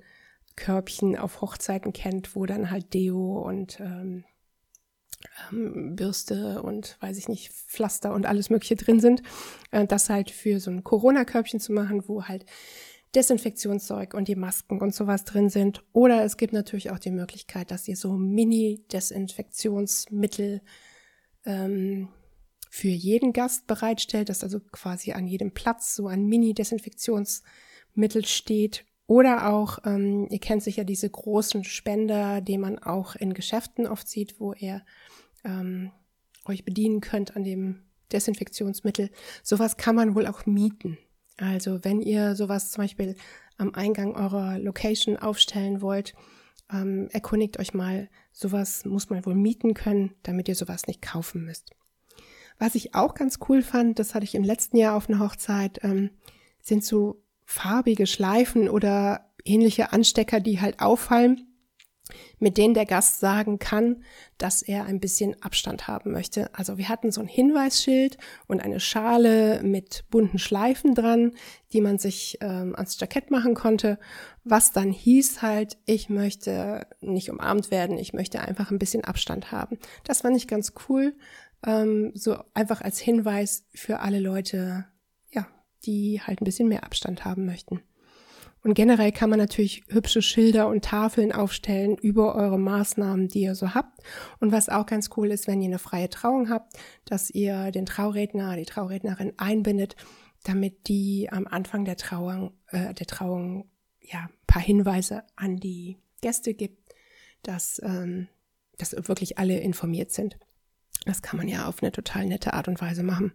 Körbchen 0.56 1.16
auf 1.16 1.40
Hochzeiten 1.40 1.92
kennt, 1.92 2.36
wo 2.36 2.44
dann 2.44 2.70
halt 2.70 2.92
Deo 2.92 3.40
und 3.40 3.80
ähm, 3.80 4.24
ähm, 5.50 5.96
Bürste 5.96 6.62
und 6.62 6.96
weiß 7.00 7.18
ich 7.18 7.28
nicht, 7.28 7.52
Pflaster 7.52 8.12
und 8.12 8.26
alles 8.26 8.50
Mögliche 8.50 8.76
drin 8.76 9.00
sind. 9.00 9.22
Äh, 9.70 9.86
das 9.86 10.10
halt 10.10 10.30
für 10.30 10.60
so 10.60 10.70
ein 10.70 10.84
Corona-Körbchen 10.84 11.60
zu 11.60 11.72
machen, 11.72 12.06
wo 12.08 12.24
halt 12.24 12.44
Desinfektionszeug 13.14 14.14
und 14.14 14.28
die 14.28 14.36
Masken 14.36 14.80
und 14.80 14.94
sowas 14.94 15.24
drin 15.24 15.50
sind. 15.50 15.84
Oder 15.92 16.24
es 16.24 16.36
gibt 16.36 16.52
natürlich 16.52 16.90
auch 16.90 16.98
die 16.98 17.10
Möglichkeit, 17.10 17.70
dass 17.70 17.86
ihr 17.86 17.96
so 17.96 18.14
Mini-Desinfektionsmittel 18.14 20.62
ähm, 21.44 22.08
für 22.74 22.88
jeden 22.88 23.34
Gast 23.34 23.66
bereitstellt, 23.66 24.30
dass 24.30 24.42
also 24.42 24.58
quasi 24.58 25.12
an 25.12 25.26
jedem 25.26 25.52
Platz 25.52 25.94
so 25.94 26.06
ein 26.06 26.24
Mini-Desinfektionsmittel 26.24 28.24
steht 28.24 28.86
oder 29.06 29.52
auch, 29.52 29.80
ähm, 29.84 30.26
ihr 30.30 30.38
kennt 30.38 30.62
sicher 30.62 30.82
diese 30.82 31.10
großen 31.10 31.64
Spender, 31.64 32.40
die 32.40 32.56
man 32.56 32.78
auch 32.78 33.14
in 33.14 33.34
Geschäften 33.34 33.86
oft 33.86 34.08
sieht, 34.08 34.40
wo 34.40 34.54
ihr 34.54 34.80
ähm, 35.44 35.92
euch 36.46 36.64
bedienen 36.64 37.02
könnt 37.02 37.36
an 37.36 37.44
dem 37.44 37.82
Desinfektionsmittel. 38.10 39.10
Sowas 39.42 39.76
kann 39.76 39.94
man 39.94 40.14
wohl 40.14 40.26
auch 40.26 40.46
mieten. 40.46 40.96
Also 41.36 41.84
wenn 41.84 42.00
ihr 42.00 42.36
sowas 42.36 42.70
zum 42.70 42.84
Beispiel 42.84 43.16
am 43.58 43.74
Eingang 43.74 44.14
eurer 44.14 44.58
Location 44.58 45.18
aufstellen 45.18 45.82
wollt, 45.82 46.14
ähm, 46.72 47.10
erkundigt 47.12 47.58
euch 47.58 47.74
mal, 47.74 48.08
sowas 48.32 48.86
muss 48.86 49.10
man 49.10 49.26
wohl 49.26 49.34
mieten 49.34 49.74
können, 49.74 50.14
damit 50.22 50.48
ihr 50.48 50.54
sowas 50.54 50.86
nicht 50.86 51.02
kaufen 51.02 51.44
müsst. 51.44 51.70
Was 52.58 52.74
ich 52.74 52.94
auch 52.94 53.14
ganz 53.14 53.38
cool 53.48 53.62
fand, 53.62 53.98
das 53.98 54.14
hatte 54.14 54.24
ich 54.24 54.34
im 54.34 54.44
letzten 54.44 54.76
Jahr 54.76 54.96
auf 54.96 55.08
einer 55.08 55.18
Hochzeit, 55.18 55.80
ähm, 55.82 56.10
sind 56.60 56.84
so 56.84 57.22
farbige 57.44 58.06
Schleifen 58.06 58.68
oder 58.68 59.32
ähnliche 59.44 59.92
Anstecker, 59.92 60.40
die 60.40 60.60
halt 60.60 60.80
auffallen, 60.80 61.46
mit 62.38 62.58
denen 62.58 62.74
der 62.74 62.86
Gast 62.86 63.20
sagen 63.20 63.58
kann, 63.58 64.04
dass 64.38 64.62
er 64.62 64.84
ein 64.84 65.00
bisschen 65.00 65.40
Abstand 65.42 65.86
haben 65.86 66.12
möchte. 66.12 66.52
Also 66.54 66.76
wir 66.76 66.88
hatten 66.88 67.12
so 67.12 67.20
ein 67.20 67.28
Hinweisschild 67.28 68.18
und 68.46 68.60
eine 68.60 68.80
Schale 68.80 69.62
mit 69.62 70.04
bunten 70.10 70.38
Schleifen 70.38 70.94
dran, 70.94 71.32
die 71.72 71.80
man 71.80 71.98
sich 71.98 72.38
ähm, 72.40 72.74
ans 72.74 72.98
Jackett 72.98 73.30
machen 73.30 73.54
konnte, 73.54 73.98
was 74.44 74.72
dann 74.72 74.90
hieß 74.90 75.42
halt, 75.42 75.78
ich 75.86 76.08
möchte 76.08 76.86
nicht 77.00 77.30
umarmt 77.30 77.70
werden, 77.70 77.98
ich 77.98 78.12
möchte 78.12 78.40
einfach 78.40 78.70
ein 78.70 78.78
bisschen 78.78 79.04
Abstand 79.04 79.52
haben. 79.52 79.78
Das 80.04 80.22
fand 80.22 80.36
ich 80.36 80.48
ganz 80.48 80.72
cool, 80.88 81.14
ähm, 81.64 82.12
so 82.14 82.36
einfach 82.54 82.80
als 82.80 82.98
Hinweis 82.98 83.64
für 83.74 84.00
alle 84.00 84.20
Leute, 84.20 84.86
die 85.84 86.20
halt 86.20 86.40
ein 86.40 86.44
bisschen 86.44 86.68
mehr 86.68 86.84
Abstand 86.84 87.24
haben 87.24 87.44
möchten. 87.44 87.82
Und 88.64 88.74
generell 88.74 89.10
kann 89.10 89.28
man 89.28 89.40
natürlich 89.40 89.82
hübsche 89.88 90.22
Schilder 90.22 90.68
und 90.68 90.84
Tafeln 90.84 91.32
aufstellen 91.32 91.96
über 91.98 92.36
eure 92.36 92.60
Maßnahmen, 92.60 93.26
die 93.26 93.40
ihr 93.40 93.56
so 93.56 93.74
habt. 93.74 94.00
Und 94.38 94.52
was 94.52 94.68
auch 94.68 94.86
ganz 94.86 95.10
cool 95.16 95.32
ist, 95.32 95.48
wenn 95.48 95.60
ihr 95.60 95.66
eine 95.68 95.80
freie 95.80 96.08
Trauung 96.08 96.48
habt, 96.48 96.78
dass 97.04 97.28
ihr 97.28 97.72
den 97.72 97.86
Trauredner, 97.86 98.54
die 98.56 98.64
Traurednerin 98.64 99.32
einbindet, 99.36 99.96
damit 100.44 100.86
die 100.86 101.28
am 101.32 101.48
Anfang 101.48 101.84
der 101.84 101.96
Trauung, 101.96 102.52
äh, 102.68 102.94
der 102.94 103.06
Trauung 103.06 103.68
ja 104.00 104.20
ein 104.20 104.46
paar 104.46 104.62
Hinweise 104.62 105.24
an 105.34 105.56
die 105.56 105.98
Gäste 106.20 106.54
gibt, 106.54 106.94
dass, 107.42 107.80
ähm, 107.84 108.28
dass 108.78 108.92
wirklich 109.08 109.38
alle 109.38 109.58
informiert 109.58 110.12
sind. 110.12 110.38
Das 111.06 111.22
kann 111.22 111.38
man 111.38 111.48
ja 111.48 111.66
auf 111.66 111.82
eine 111.82 111.92
total 111.92 112.26
nette 112.26 112.54
Art 112.54 112.68
und 112.68 112.80
Weise 112.80 113.02
machen. 113.02 113.32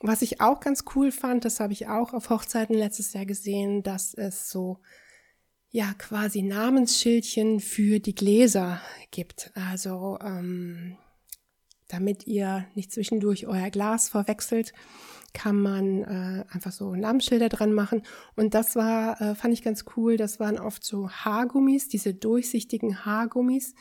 Was 0.00 0.22
ich 0.22 0.40
auch 0.40 0.60
ganz 0.60 0.84
cool 0.94 1.12
fand, 1.12 1.44
das 1.44 1.60
habe 1.60 1.72
ich 1.72 1.88
auch 1.88 2.14
auf 2.14 2.30
Hochzeiten 2.30 2.74
letztes 2.74 3.12
Jahr 3.12 3.26
gesehen, 3.26 3.82
dass 3.82 4.14
es 4.14 4.48
so 4.48 4.78
ja 5.70 5.92
quasi 5.98 6.42
Namensschildchen 6.42 7.60
für 7.60 8.00
die 8.00 8.14
Gläser 8.14 8.80
gibt. 9.10 9.52
Also 9.54 10.18
ähm, 10.22 10.96
damit 11.86 12.26
ihr 12.26 12.66
nicht 12.74 12.92
zwischendurch 12.92 13.46
euer 13.46 13.70
Glas 13.70 14.08
verwechselt, 14.08 14.72
kann 15.32 15.60
man 15.60 16.02
äh, 16.02 16.44
einfach 16.50 16.72
so 16.72 16.94
Namensschilder 16.94 17.48
dran 17.48 17.72
machen. 17.72 18.02
Und 18.36 18.54
das 18.54 18.74
war, 18.76 19.20
äh, 19.20 19.34
fand 19.34 19.54
ich 19.54 19.62
ganz 19.62 19.84
cool. 19.96 20.16
Das 20.16 20.40
waren 20.40 20.58
oft 20.58 20.84
so 20.84 21.10
Haargummis, 21.10 21.88
diese 21.88 22.14
durchsichtigen 22.14 23.04
Haargummis, 23.04 23.74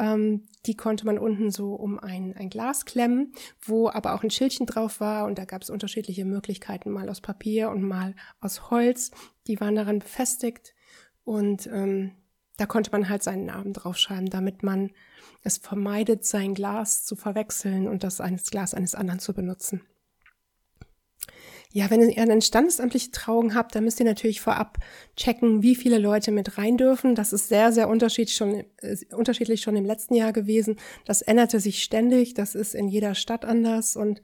ähm, 0.00 0.44
die 0.66 0.76
konnte 0.76 1.04
man 1.04 1.18
unten 1.18 1.50
so 1.50 1.74
um 1.74 1.98
ein, 1.98 2.34
ein 2.36 2.48
Glas 2.48 2.86
klemmen, 2.86 3.34
wo 3.60 3.90
aber 3.90 4.14
auch 4.14 4.22
ein 4.22 4.30
Schildchen 4.30 4.66
drauf 4.66 4.98
war 4.98 5.26
und 5.26 5.38
da 5.38 5.44
gab 5.44 5.62
es 5.62 5.70
unterschiedliche 5.70 6.24
Möglichkeiten, 6.24 6.90
mal 6.90 7.08
aus 7.10 7.20
Papier 7.20 7.70
und 7.70 7.82
mal 7.82 8.14
aus 8.40 8.70
Holz. 8.70 9.10
Die 9.46 9.60
waren 9.60 9.76
daran 9.76 9.98
befestigt 9.98 10.74
und 11.22 11.66
ähm, 11.66 12.12
da 12.56 12.66
konnte 12.66 12.90
man 12.92 13.08
halt 13.08 13.22
seinen 13.22 13.44
Namen 13.44 13.74
draufschreiben, 13.74 14.30
damit 14.30 14.62
man 14.62 14.90
es 15.42 15.58
vermeidet, 15.58 16.24
sein 16.24 16.54
Glas 16.54 17.04
zu 17.04 17.14
verwechseln 17.14 17.86
und 17.86 18.02
das 18.02 18.20
eines 18.20 18.50
Glas 18.50 18.74
eines 18.74 18.94
anderen 18.94 19.20
zu 19.20 19.34
benutzen. 19.34 19.82
Ja, 21.72 21.88
wenn 21.88 22.08
ihr 22.08 22.20
eine 22.20 22.42
standesamtliche 22.42 23.12
Trauung 23.12 23.54
habt, 23.54 23.76
dann 23.76 23.84
müsst 23.84 24.00
ihr 24.00 24.06
natürlich 24.06 24.40
vorab 24.40 24.78
checken, 25.16 25.62
wie 25.62 25.76
viele 25.76 25.98
Leute 25.98 26.32
mit 26.32 26.58
rein 26.58 26.76
dürfen. 26.76 27.14
Das 27.14 27.32
ist 27.32 27.48
sehr, 27.48 27.70
sehr 27.70 27.88
unterschiedlich 27.88 28.36
schon, 28.36 28.64
äh, 28.78 28.96
unterschiedlich 29.14 29.62
schon 29.62 29.76
im 29.76 29.84
letzten 29.84 30.14
Jahr 30.14 30.32
gewesen. 30.32 30.80
Das 31.04 31.22
änderte 31.22 31.60
sich 31.60 31.84
ständig. 31.84 32.34
Das 32.34 32.56
ist 32.56 32.74
in 32.74 32.88
jeder 32.88 33.14
Stadt 33.14 33.44
anders 33.44 33.94
und 33.94 34.20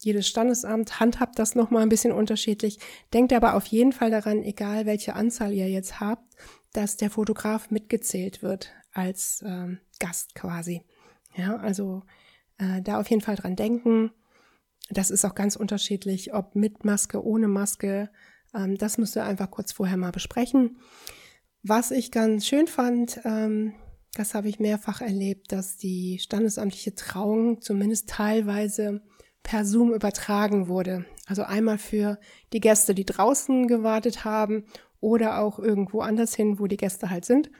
jedes 0.00 0.26
Standesamt 0.26 0.98
handhabt 0.98 1.38
das 1.38 1.54
nochmal 1.54 1.82
ein 1.82 1.88
bisschen 1.88 2.12
unterschiedlich. 2.12 2.78
Denkt 3.12 3.32
aber 3.32 3.54
auf 3.54 3.66
jeden 3.66 3.92
Fall 3.92 4.10
daran, 4.10 4.42
egal 4.42 4.84
welche 4.84 5.14
Anzahl 5.14 5.52
ihr 5.52 5.68
jetzt 5.68 6.00
habt, 6.00 6.34
dass 6.72 6.96
der 6.96 7.10
Fotograf 7.10 7.70
mitgezählt 7.70 8.42
wird 8.42 8.72
als 8.92 9.44
ähm, 9.46 9.78
Gast 10.00 10.34
quasi. 10.34 10.82
Ja, 11.36 11.56
also 11.58 12.02
äh, 12.58 12.82
da 12.82 12.98
auf 12.98 13.08
jeden 13.08 13.22
Fall 13.22 13.36
dran 13.36 13.54
denken 13.54 14.10
das 14.90 15.10
ist 15.10 15.24
auch 15.24 15.34
ganz 15.34 15.56
unterschiedlich, 15.56 16.34
ob 16.34 16.54
mit 16.54 16.84
Maske, 16.84 17.24
ohne 17.24 17.48
Maske. 17.48 18.10
Ähm, 18.54 18.76
das 18.78 18.98
müsst 18.98 19.16
ihr 19.16 19.24
einfach 19.24 19.50
kurz 19.50 19.72
vorher 19.72 19.96
mal 19.96 20.12
besprechen. 20.12 20.78
Was 21.62 21.90
ich 21.90 22.10
ganz 22.10 22.46
schön 22.46 22.66
fand, 22.66 23.20
ähm, 23.24 23.74
das 24.14 24.34
habe 24.34 24.48
ich 24.48 24.58
mehrfach 24.58 25.00
erlebt, 25.00 25.52
dass 25.52 25.76
die 25.76 26.18
standesamtliche 26.18 26.94
Trauung 26.94 27.60
zumindest 27.60 28.08
teilweise 28.08 29.02
per 29.42 29.64
Zoom 29.64 29.92
übertragen 29.92 30.68
wurde. 30.68 31.04
Also 31.26 31.42
einmal 31.42 31.78
für 31.78 32.18
die 32.52 32.60
Gäste, 32.60 32.94
die 32.94 33.04
draußen 33.04 33.68
gewartet 33.68 34.24
haben 34.24 34.64
oder 35.00 35.40
auch 35.40 35.58
irgendwo 35.58 36.00
anders 36.00 36.34
hin, 36.34 36.58
wo 36.58 36.66
die 36.66 36.76
Gäste 36.76 37.10
halt 37.10 37.24
sind. 37.24 37.50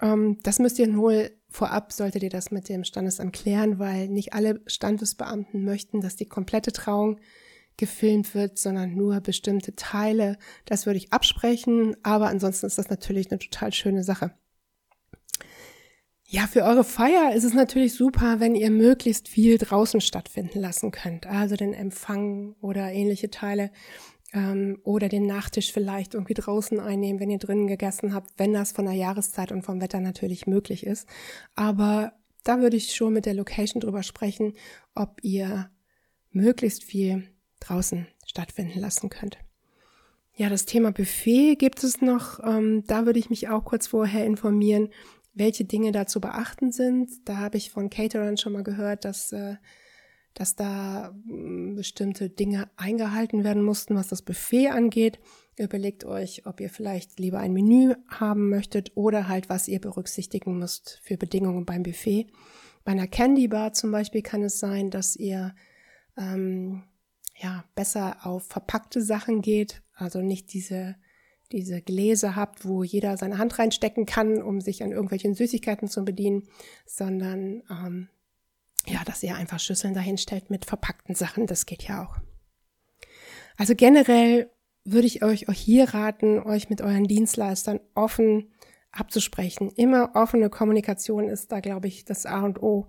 Ähm, 0.00 0.38
das 0.42 0.58
müsst 0.58 0.78
ihr 0.78 0.94
wohl 0.96 1.30
vorab, 1.48 1.92
solltet 1.92 2.22
ihr 2.22 2.30
das 2.30 2.50
mit 2.50 2.68
dem 2.68 2.84
Standesamt 2.84 3.32
klären, 3.32 3.78
weil 3.78 4.08
nicht 4.08 4.32
alle 4.32 4.60
Standesbeamten 4.66 5.64
möchten, 5.64 6.00
dass 6.00 6.16
die 6.16 6.26
komplette 6.26 6.72
Trauung 6.72 7.18
gefilmt 7.76 8.34
wird, 8.34 8.58
sondern 8.58 8.94
nur 8.94 9.20
bestimmte 9.20 9.74
Teile. 9.76 10.38
Das 10.64 10.86
würde 10.86 10.98
ich 10.98 11.12
absprechen, 11.12 11.96
aber 12.02 12.28
ansonsten 12.28 12.66
ist 12.66 12.78
das 12.78 12.90
natürlich 12.90 13.30
eine 13.30 13.38
total 13.38 13.72
schöne 13.72 14.02
Sache. 14.02 14.32
Ja, 16.28 16.48
für 16.48 16.64
eure 16.64 16.82
Feier 16.82 17.34
ist 17.34 17.44
es 17.44 17.54
natürlich 17.54 17.94
super, 17.94 18.40
wenn 18.40 18.56
ihr 18.56 18.70
möglichst 18.70 19.28
viel 19.28 19.58
draußen 19.58 20.00
stattfinden 20.00 20.60
lassen 20.60 20.90
könnt. 20.90 21.26
Also 21.26 21.54
den 21.54 21.72
Empfang 21.72 22.56
oder 22.60 22.90
ähnliche 22.90 23.30
Teile 23.30 23.70
ähm, 24.36 24.78
oder 24.84 25.08
den 25.08 25.26
Nachtisch 25.26 25.72
vielleicht 25.72 26.12
irgendwie 26.14 26.34
draußen 26.34 26.78
einnehmen, 26.78 27.18
wenn 27.20 27.30
ihr 27.30 27.38
drinnen 27.38 27.66
gegessen 27.66 28.14
habt, 28.14 28.30
wenn 28.36 28.52
das 28.52 28.72
von 28.72 28.84
der 28.84 28.94
Jahreszeit 28.94 29.50
und 29.50 29.62
vom 29.62 29.80
Wetter 29.80 30.00
natürlich 30.00 30.46
möglich 30.46 30.84
ist. 30.84 31.08
Aber 31.54 32.12
da 32.44 32.60
würde 32.60 32.76
ich 32.76 32.94
schon 32.94 33.14
mit 33.14 33.24
der 33.24 33.34
Location 33.34 33.80
drüber 33.80 34.02
sprechen, 34.02 34.52
ob 34.94 35.18
ihr 35.22 35.70
möglichst 36.30 36.84
viel 36.84 37.24
draußen 37.60 38.06
stattfinden 38.26 38.78
lassen 38.78 39.08
könnt. 39.08 39.38
Ja, 40.34 40.50
das 40.50 40.66
Thema 40.66 40.92
Buffet 40.92 41.56
gibt 41.56 41.82
es 41.82 42.02
noch. 42.02 42.38
Ähm, 42.44 42.84
da 42.86 43.06
würde 43.06 43.18
ich 43.18 43.30
mich 43.30 43.48
auch 43.48 43.64
kurz 43.64 43.86
vorher 43.86 44.26
informieren, 44.26 44.90
welche 45.32 45.64
Dinge 45.64 45.92
da 45.92 46.06
zu 46.06 46.20
beachten 46.20 46.72
sind. 46.72 47.10
Da 47.24 47.38
habe 47.38 47.56
ich 47.56 47.70
von 47.70 47.88
Caterern 47.88 48.36
schon 48.36 48.52
mal 48.52 48.62
gehört, 48.62 49.06
dass, 49.06 49.32
äh, 49.32 49.56
dass 50.36 50.54
da 50.54 51.14
äh, 51.28 51.74
bestimmte 51.74 52.28
Dinge 52.28 52.70
eingehalten 52.76 53.42
werden 53.42 53.62
mussten, 53.62 53.96
was 53.96 54.08
das 54.08 54.22
Buffet 54.22 54.68
angeht. 54.68 55.18
Überlegt 55.58 56.04
euch, 56.04 56.46
ob 56.46 56.60
ihr 56.60 56.68
vielleicht 56.68 57.18
lieber 57.18 57.38
ein 57.38 57.54
Menü 57.54 57.94
haben 58.08 58.50
möchtet 58.50 58.92
oder 58.94 59.28
halt, 59.28 59.48
was 59.48 59.66
ihr 59.66 59.80
berücksichtigen 59.80 60.58
müsst 60.58 61.00
für 61.02 61.16
Bedingungen 61.16 61.64
beim 61.64 61.82
Buffet. 61.82 62.26
Bei 62.84 62.92
einer 62.92 63.06
Candy 63.06 63.48
Bar 63.48 63.72
zum 63.72 63.90
Beispiel 63.90 64.20
kann 64.20 64.42
es 64.42 64.60
sein, 64.60 64.90
dass 64.90 65.16
ihr 65.16 65.54
ähm, 66.18 66.82
ja 67.34 67.64
besser 67.74 68.18
auf 68.24 68.46
verpackte 68.46 69.00
Sachen 69.00 69.40
geht, 69.40 69.82
also 69.94 70.20
nicht 70.20 70.52
diese, 70.52 70.96
diese 71.50 71.80
Gläser 71.80 72.36
habt, 72.36 72.66
wo 72.66 72.82
jeder 72.82 73.16
seine 73.16 73.38
Hand 73.38 73.58
reinstecken 73.58 74.04
kann, 74.04 74.42
um 74.42 74.60
sich 74.60 74.82
an 74.82 74.92
irgendwelchen 74.92 75.34
Süßigkeiten 75.34 75.88
zu 75.88 76.04
bedienen, 76.04 76.42
sondern 76.84 77.62
ähm, 77.70 78.08
ja, 78.86 79.02
dass 79.04 79.22
ihr 79.22 79.36
einfach 79.36 79.60
Schüsseln 79.60 79.94
dahinstellt 79.94 80.50
mit 80.50 80.64
verpackten 80.64 81.14
Sachen, 81.14 81.46
das 81.46 81.66
geht 81.66 81.82
ja 81.84 82.04
auch. 82.04 82.16
Also 83.56 83.74
generell 83.74 84.50
würde 84.84 85.06
ich 85.06 85.24
euch 85.24 85.48
auch 85.48 85.54
hier 85.54 85.94
raten, 85.94 86.38
euch 86.38 86.70
mit 86.70 86.80
euren 86.80 87.04
Dienstleistern 87.04 87.80
offen 87.94 88.52
abzusprechen. 88.92 89.70
Immer 89.70 90.12
offene 90.14 90.48
Kommunikation 90.48 91.28
ist 91.28 91.52
da, 91.52 91.60
glaube 91.60 91.88
ich, 91.88 92.04
das 92.04 92.26
A 92.26 92.42
und 92.42 92.62
O. 92.62 92.86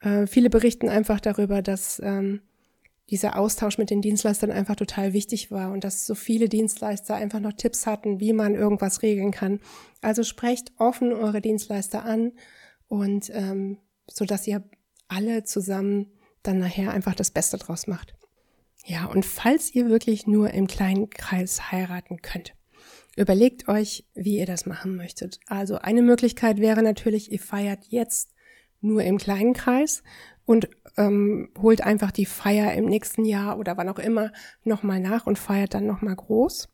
Äh, 0.00 0.26
viele 0.26 0.50
berichten 0.50 0.88
einfach 0.88 1.20
darüber, 1.20 1.62
dass 1.62 2.00
ähm, 2.02 2.40
dieser 3.10 3.38
Austausch 3.38 3.78
mit 3.78 3.90
den 3.90 4.02
Dienstleistern 4.02 4.50
einfach 4.50 4.76
total 4.76 5.12
wichtig 5.12 5.50
war 5.50 5.70
und 5.72 5.84
dass 5.84 6.06
so 6.06 6.14
viele 6.14 6.48
Dienstleister 6.48 7.14
einfach 7.14 7.40
noch 7.40 7.52
Tipps 7.52 7.86
hatten, 7.86 8.18
wie 8.18 8.32
man 8.32 8.54
irgendwas 8.54 9.02
regeln 9.02 9.30
kann. 9.30 9.60
Also 10.00 10.24
sprecht 10.24 10.72
offen 10.78 11.12
eure 11.12 11.40
Dienstleister 11.40 12.04
an 12.04 12.32
und 12.88 13.30
ähm, 13.32 13.78
so 14.08 14.24
dass 14.24 14.46
ihr 14.46 14.64
alle 15.08 15.44
zusammen 15.44 16.10
dann 16.42 16.58
nachher 16.58 16.92
einfach 16.92 17.14
das 17.14 17.30
Beste 17.30 17.58
draus 17.58 17.86
macht. 17.86 18.14
Ja, 18.84 19.06
und 19.06 19.26
falls 19.26 19.74
ihr 19.74 19.88
wirklich 19.88 20.26
nur 20.26 20.50
im 20.50 20.66
kleinen 20.66 21.10
Kreis 21.10 21.72
heiraten 21.72 22.22
könnt, 22.22 22.54
überlegt 23.16 23.68
euch, 23.68 24.04
wie 24.14 24.38
ihr 24.38 24.46
das 24.46 24.66
machen 24.66 24.96
möchtet. 24.96 25.40
Also 25.46 25.78
eine 25.78 26.02
Möglichkeit 26.02 26.58
wäre 26.58 26.82
natürlich, 26.82 27.32
ihr 27.32 27.40
feiert 27.40 27.86
jetzt 27.88 28.30
nur 28.80 29.02
im 29.02 29.18
kleinen 29.18 29.54
Kreis 29.54 30.02
und 30.44 30.68
ähm, 30.96 31.50
holt 31.58 31.80
einfach 31.80 32.12
die 32.12 32.26
Feier 32.26 32.74
im 32.74 32.84
nächsten 32.84 33.24
Jahr 33.24 33.58
oder 33.58 33.76
wann 33.76 33.88
auch 33.88 33.98
immer 33.98 34.32
nochmal 34.62 35.00
nach 35.00 35.26
und 35.26 35.38
feiert 35.38 35.74
dann 35.74 35.86
nochmal 35.86 36.14
groß. 36.14 36.68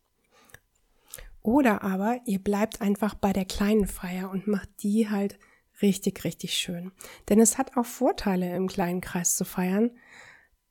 Oder 1.40 1.82
aber 1.82 2.20
ihr 2.26 2.38
bleibt 2.38 2.80
einfach 2.82 3.14
bei 3.14 3.32
der 3.32 3.46
kleinen 3.46 3.86
Feier 3.86 4.30
und 4.30 4.46
macht 4.46 4.68
die 4.82 5.08
halt 5.08 5.38
richtig, 5.82 6.24
richtig 6.24 6.54
schön. 6.54 6.92
Denn 7.28 7.40
es 7.40 7.58
hat 7.58 7.76
auch 7.76 7.86
Vorteile, 7.86 8.54
im 8.54 8.68
kleinen 8.68 9.00
Kreis 9.00 9.36
zu 9.36 9.44
feiern. 9.44 9.90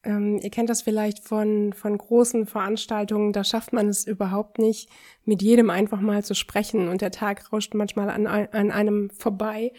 Ähm, 0.04 0.40
ihr 0.42 0.50
kennt 0.50 0.70
das 0.70 0.82
vielleicht 0.82 1.24
von, 1.24 1.74
von 1.74 1.98
großen 1.98 2.48
Veranstaltungen, 2.48 3.34
da 3.34 3.44
schafft 3.44 3.72
man 3.72 3.88
es 3.88 4.08
überhaupt 4.08 4.58
nicht, 4.58 4.90
mit 5.26 5.44
jedem 5.44 5.70
einfach 5.70 6.02
mal 6.02 6.24
zu 6.24 6.34
sprechen 6.34 6.88
und 6.88 7.02
der 7.02 7.12
Tag 7.12 7.54
rauscht 7.54 7.76
manchmal 7.76 8.10
an, 8.10 8.26
an 8.26 8.72
einem 8.72 9.12
vorbei 9.12 9.74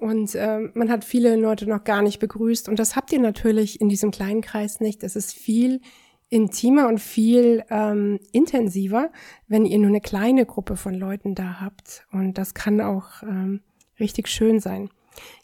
und 0.00 0.34
äh, 0.34 0.70
man 0.72 0.90
hat 0.90 1.04
viele 1.04 1.36
Leute 1.36 1.68
noch 1.68 1.84
gar 1.84 2.00
nicht 2.00 2.20
begrüßt. 2.20 2.70
Und 2.70 2.78
das 2.78 2.96
habt 2.96 3.12
ihr 3.12 3.20
natürlich 3.20 3.82
in 3.82 3.90
diesem 3.90 4.10
kleinen 4.10 4.40
Kreis 4.40 4.80
nicht. 4.80 5.04
Es 5.04 5.14
ist 5.14 5.34
viel 5.34 5.82
intimer 6.30 6.88
und 6.88 7.00
viel 7.00 7.64
ähm, 7.68 8.18
intensiver, 8.32 9.10
wenn 9.46 9.66
ihr 9.66 9.78
nur 9.78 9.88
eine 9.88 10.00
kleine 10.00 10.46
Gruppe 10.46 10.76
von 10.76 10.94
Leuten 10.94 11.34
da 11.34 11.60
habt. 11.60 12.06
Und 12.12 12.38
das 12.38 12.54
kann 12.54 12.80
auch 12.80 13.22
ähm, 13.22 13.60
richtig 14.00 14.28
schön 14.28 14.60
sein. 14.60 14.90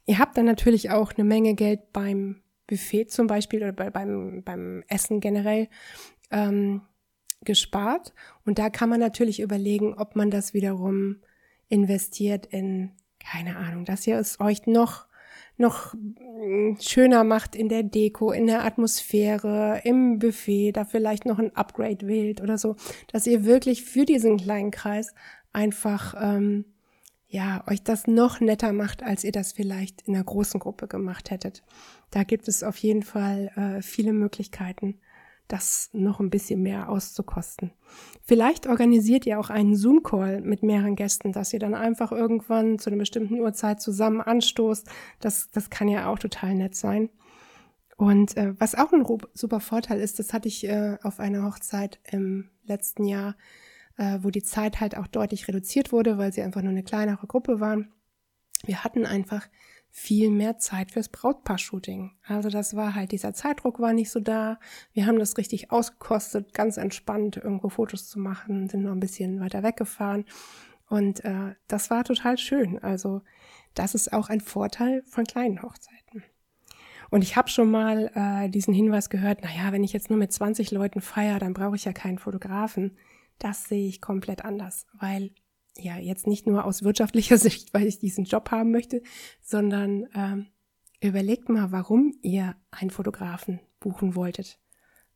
Ihr 0.06 0.18
habt 0.18 0.36
dann 0.36 0.46
natürlich 0.46 0.90
auch 0.90 1.12
eine 1.12 1.24
Menge 1.24 1.54
Geld 1.54 1.92
beim 1.92 2.42
Buffet 2.66 3.06
zum 3.06 3.26
Beispiel 3.26 3.62
oder 3.62 3.72
bei, 3.72 3.90
beim, 3.90 4.42
beim 4.44 4.82
Essen 4.88 5.20
generell 5.20 5.68
ähm, 6.30 6.82
gespart. 7.42 8.12
Und 8.44 8.58
da 8.58 8.70
kann 8.70 8.88
man 8.88 9.00
natürlich 9.00 9.40
überlegen, 9.40 9.94
ob 9.94 10.16
man 10.16 10.30
das 10.30 10.54
wiederum 10.54 11.16
investiert 11.68 12.46
in 12.46 12.92
keine 13.18 13.56
Ahnung, 13.56 13.84
dass 13.84 14.06
ihr 14.06 14.18
es 14.18 14.40
euch 14.40 14.66
noch 14.66 15.06
noch 15.58 15.94
mm, 15.94 16.76
schöner 16.80 17.24
macht 17.24 17.56
in 17.56 17.68
der 17.68 17.82
Deko, 17.82 18.30
in 18.30 18.46
der 18.46 18.64
Atmosphäre, 18.64 19.80
im 19.84 20.18
Buffet, 20.18 20.72
da 20.72 20.84
vielleicht 20.84 21.24
noch 21.24 21.38
ein 21.38 21.54
Upgrade 21.56 22.06
wählt 22.06 22.42
oder 22.42 22.58
so, 22.58 22.76
dass 23.10 23.26
ihr 23.26 23.44
wirklich 23.44 23.82
für 23.82 24.04
diesen 24.04 24.36
kleinen 24.36 24.70
Kreis 24.70 25.14
einfach 25.52 26.14
ähm, 26.20 26.66
ja 27.28 27.64
euch 27.66 27.82
das 27.82 28.06
noch 28.06 28.40
netter 28.40 28.72
macht, 28.72 29.02
als 29.02 29.24
ihr 29.24 29.32
das 29.32 29.52
vielleicht 29.52 30.02
in 30.02 30.14
einer 30.14 30.24
großen 30.24 30.60
Gruppe 30.60 30.88
gemacht 30.88 31.30
hättet. 31.30 31.62
Da 32.10 32.24
gibt 32.24 32.48
es 32.48 32.62
auf 32.62 32.76
jeden 32.78 33.02
Fall 33.02 33.50
äh, 33.56 33.82
viele 33.82 34.12
Möglichkeiten 34.12 35.00
das 35.48 35.90
noch 35.92 36.20
ein 36.20 36.30
bisschen 36.30 36.62
mehr 36.62 36.88
auszukosten. 36.88 37.70
Vielleicht 38.24 38.66
organisiert 38.66 39.26
ihr 39.26 39.38
auch 39.38 39.50
einen 39.50 39.76
Zoom-Call 39.76 40.40
mit 40.40 40.62
mehreren 40.62 40.96
Gästen, 40.96 41.32
dass 41.32 41.52
ihr 41.52 41.60
dann 41.60 41.74
einfach 41.74 42.12
irgendwann 42.12 42.78
zu 42.78 42.90
einer 42.90 42.98
bestimmten 42.98 43.38
Uhrzeit 43.40 43.80
zusammen 43.80 44.20
anstoßt. 44.20 44.88
Das, 45.20 45.50
das 45.50 45.70
kann 45.70 45.88
ja 45.88 46.08
auch 46.08 46.18
total 46.18 46.54
nett 46.54 46.74
sein. 46.74 47.10
Und 47.96 48.36
äh, 48.36 48.54
was 48.58 48.74
auch 48.74 48.92
ein 48.92 49.06
super 49.34 49.60
Vorteil 49.60 50.00
ist, 50.00 50.18
das 50.18 50.32
hatte 50.32 50.48
ich 50.48 50.66
äh, 50.68 50.98
auf 51.02 51.20
einer 51.20 51.44
Hochzeit 51.44 52.00
im 52.10 52.50
letzten 52.64 53.04
Jahr, 53.04 53.36
äh, 53.96 54.18
wo 54.22 54.30
die 54.30 54.42
Zeit 54.42 54.80
halt 54.80 54.96
auch 54.96 55.06
deutlich 55.06 55.48
reduziert 55.48 55.92
wurde, 55.92 56.18
weil 56.18 56.32
sie 56.32 56.42
einfach 56.42 56.62
nur 56.62 56.70
eine 56.70 56.82
kleinere 56.82 57.26
Gruppe 57.26 57.60
waren. 57.60 57.92
Wir 58.64 58.84
hatten 58.84 59.06
einfach 59.06 59.48
viel 59.90 60.30
mehr 60.30 60.58
Zeit 60.58 60.92
fürs 60.92 61.08
Brautpaar-Shooting. 61.08 62.12
Also 62.26 62.50
das 62.50 62.76
war 62.76 62.94
halt, 62.94 63.12
dieser 63.12 63.32
Zeitdruck 63.32 63.80
war 63.80 63.94
nicht 63.94 64.10
so 64.10 64.20
da. 64.20 64.58
Wir 64.92 65.06
haben 65.06 65.18
das 65.18 65.38
richtig 65.38 65.70
ausgekostet, 65.70 66.52
ganz 66.52 66.76
entspannt 66.76 67.38
irgendwo 67.38 67.70
Fotos 67.70 68.06
zu 68.08 68.18
machen, 68.18 68.68
sind 68.68 68.82
noch 68.82 68.92
ein 68.92 69.00
bisschen 69.00 69.40
weiter 69.40 69.62
weggefahren. 69.62 70.26
Und 70.88 71.24
äh, 71.24 71.54
das 71.66 71.88
war 71.88 72.04
total 72.04 72.36
schön. 72.36 72.78
Also 72.78 73.22
das 73.74 73.94
ist 73.94 74.12
auch 74.12 74.28
ein 74.28 74.40
Vorteil 74.40 75.02
von 75.06 75.24
kleinen 75.24 75.62
Hochzeiten. 75.62 76.24
Und 77.10 77.22
ich 77.22 77.36
habe 77.36 77.48
schon 77.48 77.70
mal 77.70 78.10
äh, 78.14 78.50
diesen 78.50 78.74
Hinweis 78.74 79.10
gehört, 79.10 79.42
naja, 79.42 79.72
wenn 79.72 79.84
ich 79.84 79.92
jetzt 79.92 80.10
nur 80.10 80.18
mit 80.18 80.32
20 80.32 80.72
Leuten 80.72 81.00
feiere, 81.00 81.38
dann 81.38 81.54
brauche 81.54 81.76
ich 81.76 81.84
ja 81.84 81.92
keinen 81.92 82.18
Fotografen. 82.18 82.96
Das 83.38 83.64
sehe 83.64 83.88
ich 83.88 84.00
komplett 84.00 84.44
anders, 84.44 84.86
weil 84.98 85.32
ja, 85.78 85.98
jetzt 85.98 86.26
nicht 86.26 86.46
nur 86.46 86.64
aus 86.64 86.82
wirtschaftlicher 86.82 87.38
Sicht, 87.38 87.72
weil 87.74 87.86
ich 87.86 87.98
diesen 87.98 88.24
Job 88.24 88.50
haben 88.50 88.70
möchte, 88.70 89.02
sondern 89.42 90.06
ähm, 90.14 90.46
überlegt 91.00 91.48
mal, 91.48 91.72
warum 91.72 92.14
ihr 92.22 92.56
einen 92.70 92.90
Fotografen 92.90 93.60
buchen 93.80 94.14
wolltet. 94.14 94.58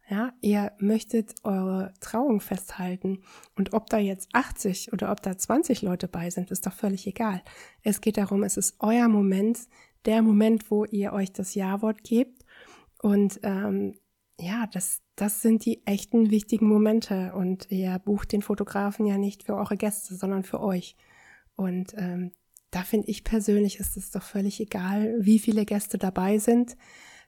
Ja, 0.09 0.33
ihr 0.41 0.73
möchtet 0.81 1.35
eure 1.45 1.95
Trauung 2.01 2.41
festhalten 2.41 3.23
und 3.55 3.75
ob 3.75 3.89
da 3.89 3.99
jetzt 3.99 4.29
80 4.33 4.93
oder 4.93 5.13
ob 5.13 5.23
da 5.23 5.39
20 5.39 5.83
Leute 5.83 6.09
bei 6.09 6.31
sind, 6.31 6.51
ist 6.51 6.67
doch 6.67 6.73
völlig 6.73 7.07
egal. 7.07 7.43
Es 7.85 8.01
geht 8.01 8.17
darum, 8.17 8.43
es 8.43 8.57
ist 8.57 8.75
euer 8.81 9.07
Moment, 9.07 9.61
der 10.07 10.23
Moment, 10.23 10.69
wo 10.71 10.85
ihr 10.85 11.13
euch 11.13 11.33
das 11.33 11.55
Ja-Wort 11.55 12.03
gebt 12.03 12.45
und 13.01 13.39
ähm, 13.45 14.01
ja, 14.41 14.67
das, 14.67 15.03
das 15.17 15.43
sind 15.43 15.65
die 15.65 15.87
echten 15.87 16.31
wichtigen 16.31 16.67
Momente 16.67 17.33
und 17.35 17.71
ihr 17.71 17.99
bucht 17.99 18.33
den 18.33 18.43
Fotografen 18.43 19.07
ja 19.07 19.19
nicht 19.19 19.45
für 19.45 19.55
eure 19.55 19.77
Gäste, 19.77 20.15
sondern 20.15 20.43
für 20.45 20.61
euch. 20.61 20.97
Und 21.57 21.95
ähm, 21.97 22.33
da 22.71 22.83
finde 22.83 23.09
ich 23.09 23.25
persönlich 23.25 23.81
ist 23.81 23.97
es 23.97 24.11
doch 24.11 24.23
völlig 24.23 24.61
egal, 24.61 25.15
wie 25.21 25.39
viele 25.39 25.65
Gäste 25.65 25.99
dabei 25.99 26.39
sind. 26.39 26.77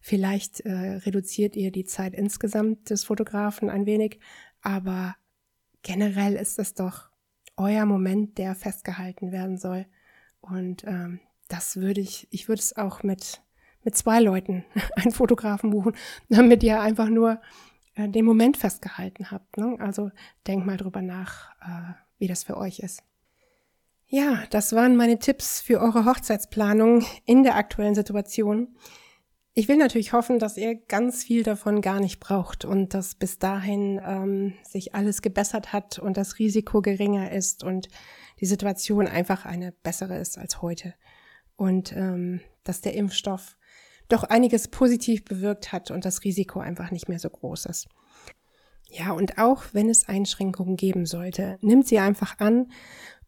Vielleicht 0.00 0.60
äh, 0.60 0.72
reduziert 0.72 1.54
ihr 1.54 1.70
die 1.70 1.84
Zeit 1.84 2.14
insgesamt 2.14 2.90
des 2.90 3.04
Fotografen 3.04 3.68
ein 3.68 3.86
wenig, 3.86 4.18
aber 4.62 5.14
generell 5.82 6.34
ist 6.34 6.58
es 6.58 6.74
doch 6.74 7.10
euer 7.56 7.84
Moment, 7.84 8.38
der 8.38 8.54
festgehalten 8.54 9.32
werden 9.32 9.58
soll. 9.58 9.86
Und 10.40 10.84
ähm, 10.86 11.20
das 11.48 11.76
würde 11.76 12.00
ich, 12.00 12.26
ich 12.30 12.48
würde 12.48 12.60
es 12.60 12.76
auch 12.76 13.02
mit 13.02 13.42
mit 13.84 13.96
zwei 13.96 14.20
Leuten 14.20 14.64
einen 14.96 15.12
Fotografen 15.12 15.70
buchen, 15.70 15.96
damit 16.28 16.62
ihr 16.62 16.80
einfach 16.80 17.08
nur 17.08 17.40
äh, 17.94 18.08
den 18.08 18.24
Moment 18.24 18.56
festgehalten 18.56 19.30
habt. 19.30 19.56
Ne? 19.56 19.76
Also 19.78 20.10
denkt 20.46 20.66
mal 20.66 20.76
drüber 20.76 21.02
nach, 21.02 21.50
äh, 21.60 21.94
wie 22.18 22.28
das 22.28 22.44
für 22.44 22.56
euch 22.56 22.80
ist. 22.80 23.02
Ja, 24.06 24.44
das 24.50 24.74
waren 24.74 24.96
meine 24.96 25.18
Tipps 25.18 25.60
für 25.60 25.80
eure 25.80 26.04
Hochzeitsplanung 26.04 27.04
in 27.24 27.42
der 27.44 27.56
aktuellen 27.56 27.94
Situation. 27.94 28.76
Ich 29.54 29.68
will 29.68 29.76
natürlich 29.76 30.12
hoffen, 30.12 30.38
dass 30.38 30.56
ihr 30.56 30.74
ganz 30.74 31.24
viel 31.24 31.42
davon 31.42 31.80
gar 31.82 32.00
nicht 32.00 32.20
braucht 32.20 32.64
und 32.64 32.94
dass 32.94 33.14
bis 33.14 33.38
dahin 33.38 34.00
ähm, 34.04 34.54
sich 34.62 34.94
alles 34.94 35.20
gebessert 35.20 35.72
hat 35.72 35.98
und 35.98 36.16
das 36.16 36.38
Risiko 36.38 36.80
geringer 36.80 37.32
ist 37.32 37.62
und 37.62 37.88
die 38.40 38.46
Situation 38.46 39.06
einfach 39.06 39.44
eine 39.44 39.72
bessere 39.72 40.18
ist 40.18 40.38
als 40.38 40.62
heute. 40.62 40.94
Und 41.56 41.94
ähm, 41.94 42.40
dass 42.64 42.80
der 42.80 42.94
Impfstoff 42.94 43.56
doch 44.12 44.24
einiges 44.24 44.68
positiv 44.68 45.24
bewirkt 45.24 45.72
hat 45.72 45.90
und 45.90 46.04
das 46.04 46.24
Risiko 46.24 46.60
einfach 46.60 46.90
nicht 46.90 47.08
mehr 47.08 47.18
so 47.18 47.30
groß 47.30 47.66
ist. 47.66 47.88
Ja, 48.88 49.12
und 49.12 49.38
auch 49.38 49.62
wenn 49.72 49.88
es 49.88 50.08
Einschränkungen 50.08 50.76
geben 50.76 51.06
sollte, 51.06 51.58
nimmt 51.62 51.86
sie 51.88 51.98
einfach 51.98 52.38
an 52.40 52.70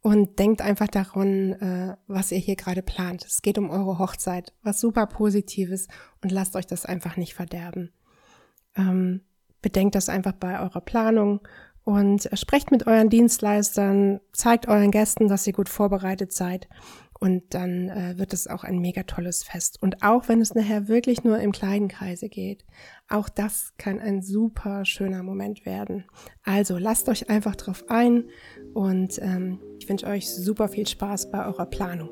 und 0.02 0.38
denkt 0.38 0.60
einfach 0.60 0.88
daran, 0.88 1.52
äh, 1.54 1.96
was 2.06 2.30
ihr 2.30 2.38
hier 2.38 2.56
gerade 2.56 2.82
plant. 2.82 3.24
Es 3.24 3.40
geht 3.40 3.56
um 3.56 3.70
eure 3.70 3.98
Hochzeit, 3.98 4.52
was 4.62 4.78
super 4.78 5.06
Positives 5.06 5.88
und 6.22 6.30
lasst 6.30 6.54
euch 6.56 6.66
das 6.66 6.84
einfach 6.84 7.16
nicht 7.16 7.32
verderben. 7.32 7.92
Ähm, 8.76 9.22
bedenkt 9.62 9.94
das 9.94 10.10
einfach 10.10 10.32
bei 10.32 10.60
eurer 10.60 10.82
Planung 10.82 11.40
und 11.84 12.28
sprecht 12.34 12.70
mit 12.70 12.86
euren 12.86 13.08
Dienstleistern, 13.08 14.20
zeigt 14.32 14.68
euren 14.68 14.90
Gästen, 14.90 15.28
dass 15.28 15.46
ihr 15.46 15.54
gut 15.54 15.70
vorbereitet 15.70 16.34
seid 16.34 16.68
und 17.24 17.54
dann 17.54 17.88
äh, 17.88 18.18
wird 18.18 18.34
es 18.34 18.46
auch 18.48 18.64
ein 18.64 18.80
mega 18.80 19.02
tolles 19.04 19.44
Fest. 19.44 19.80
Und 19.80 20.02
auch 20.02 20.28
wenn 20.28 20.42
es 20.42 20.54
nachher 20.54 20.88
wirklich 20.88 21.24
nur 21.24 21.38
im 21.38 21.52
kleinen 21.52 21.88
Kreise 21.88 22.28
geht, 22.28 22.66
auch 23.08 23.30
das 23.30 23.72
kann 23.78 23.98
ein 23.98 24.20
super 24.20 24.84
schöner 24.84 25.22
Moment 25.22 25.64
werden. 25.64 26.04
Also 26.42 26.76
lasst 26.76 27.08
euch 27.08 27.30
einfach 27.30 27.56
drauf 27.56 27.86
ein 27.88 28.24
und 28.74 29.18
ähm, 29.22 29.58
ich 29.78 29.88
wünsche 29.88 30.06
euch 30.06 30.28
super 30.28 30.68
viel 30.68 30.86
Spaß 30.86 31.30
bei 31.30 31.46
eurer 31.46 31.64
Planung. 31.64 32.10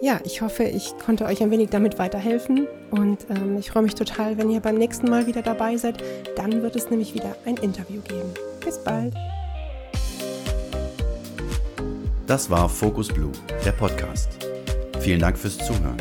Ja, 0.00 0.18
ich 0.24 0.42
hoffe, 0.42 0.64
ich 0.64 0.98
konnte 0.98 1.24
euch 1.26 1.40
ein 1.40 1.52
wenig 1.52 1.70
damit 1.70 2.00
weiterhelfen 2.00 2.66
und 2.90 3.26
ähm, 3.30 3.58
ich 3.58 3.70
freue 3.70 3.84
mich 3.84 3.94
total, 3.94 4.38
wenn 4.38 4.50
ihr 4.50 4.58
beim 4.58 4.76
nächsten 4.76 5.08
Mal 5.08 5.28
wieder 5.28 5.42
dabei 5.42 5.76
seid. 5.76 6.02
Dann 6.34 6.62
wird 6.62 6.74
es 6.74 6.90
nämlich 6.90 7.14
wieder 7.14 7.36
ein 7.46 7.58
Interview 7.58 8.00
geben. 8.00 8.34
Bis 8.64 8.82
bald! 8.82 9.14
Das 12.26 12.50
war 12.50 12.68
Focus 12.68 13.08
Blue, 13.08 13.32
der 13.64 13.72
Podcast. 13.72 14.28
Vielen 15.00 15.18
Dank 15.20 15.36
fürs 15.36 15.58
Zuhören. 15.58 16.00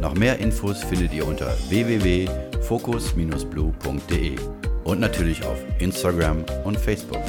Noch 0.00 0.14
mehr 0.14 0.38
Infos 0.38 0.84
findet 0.84 1.12
ihr 1.12 1.26
unter 1.26 1.52
www.focus-blue.de 1.68 4.36
und 4.84 5.00
natürlich 5.00 5.44
auf 5.44 5.58
Instagram 5.80 6.44
und 6.64 6.78
Facebook. 6.78 7.24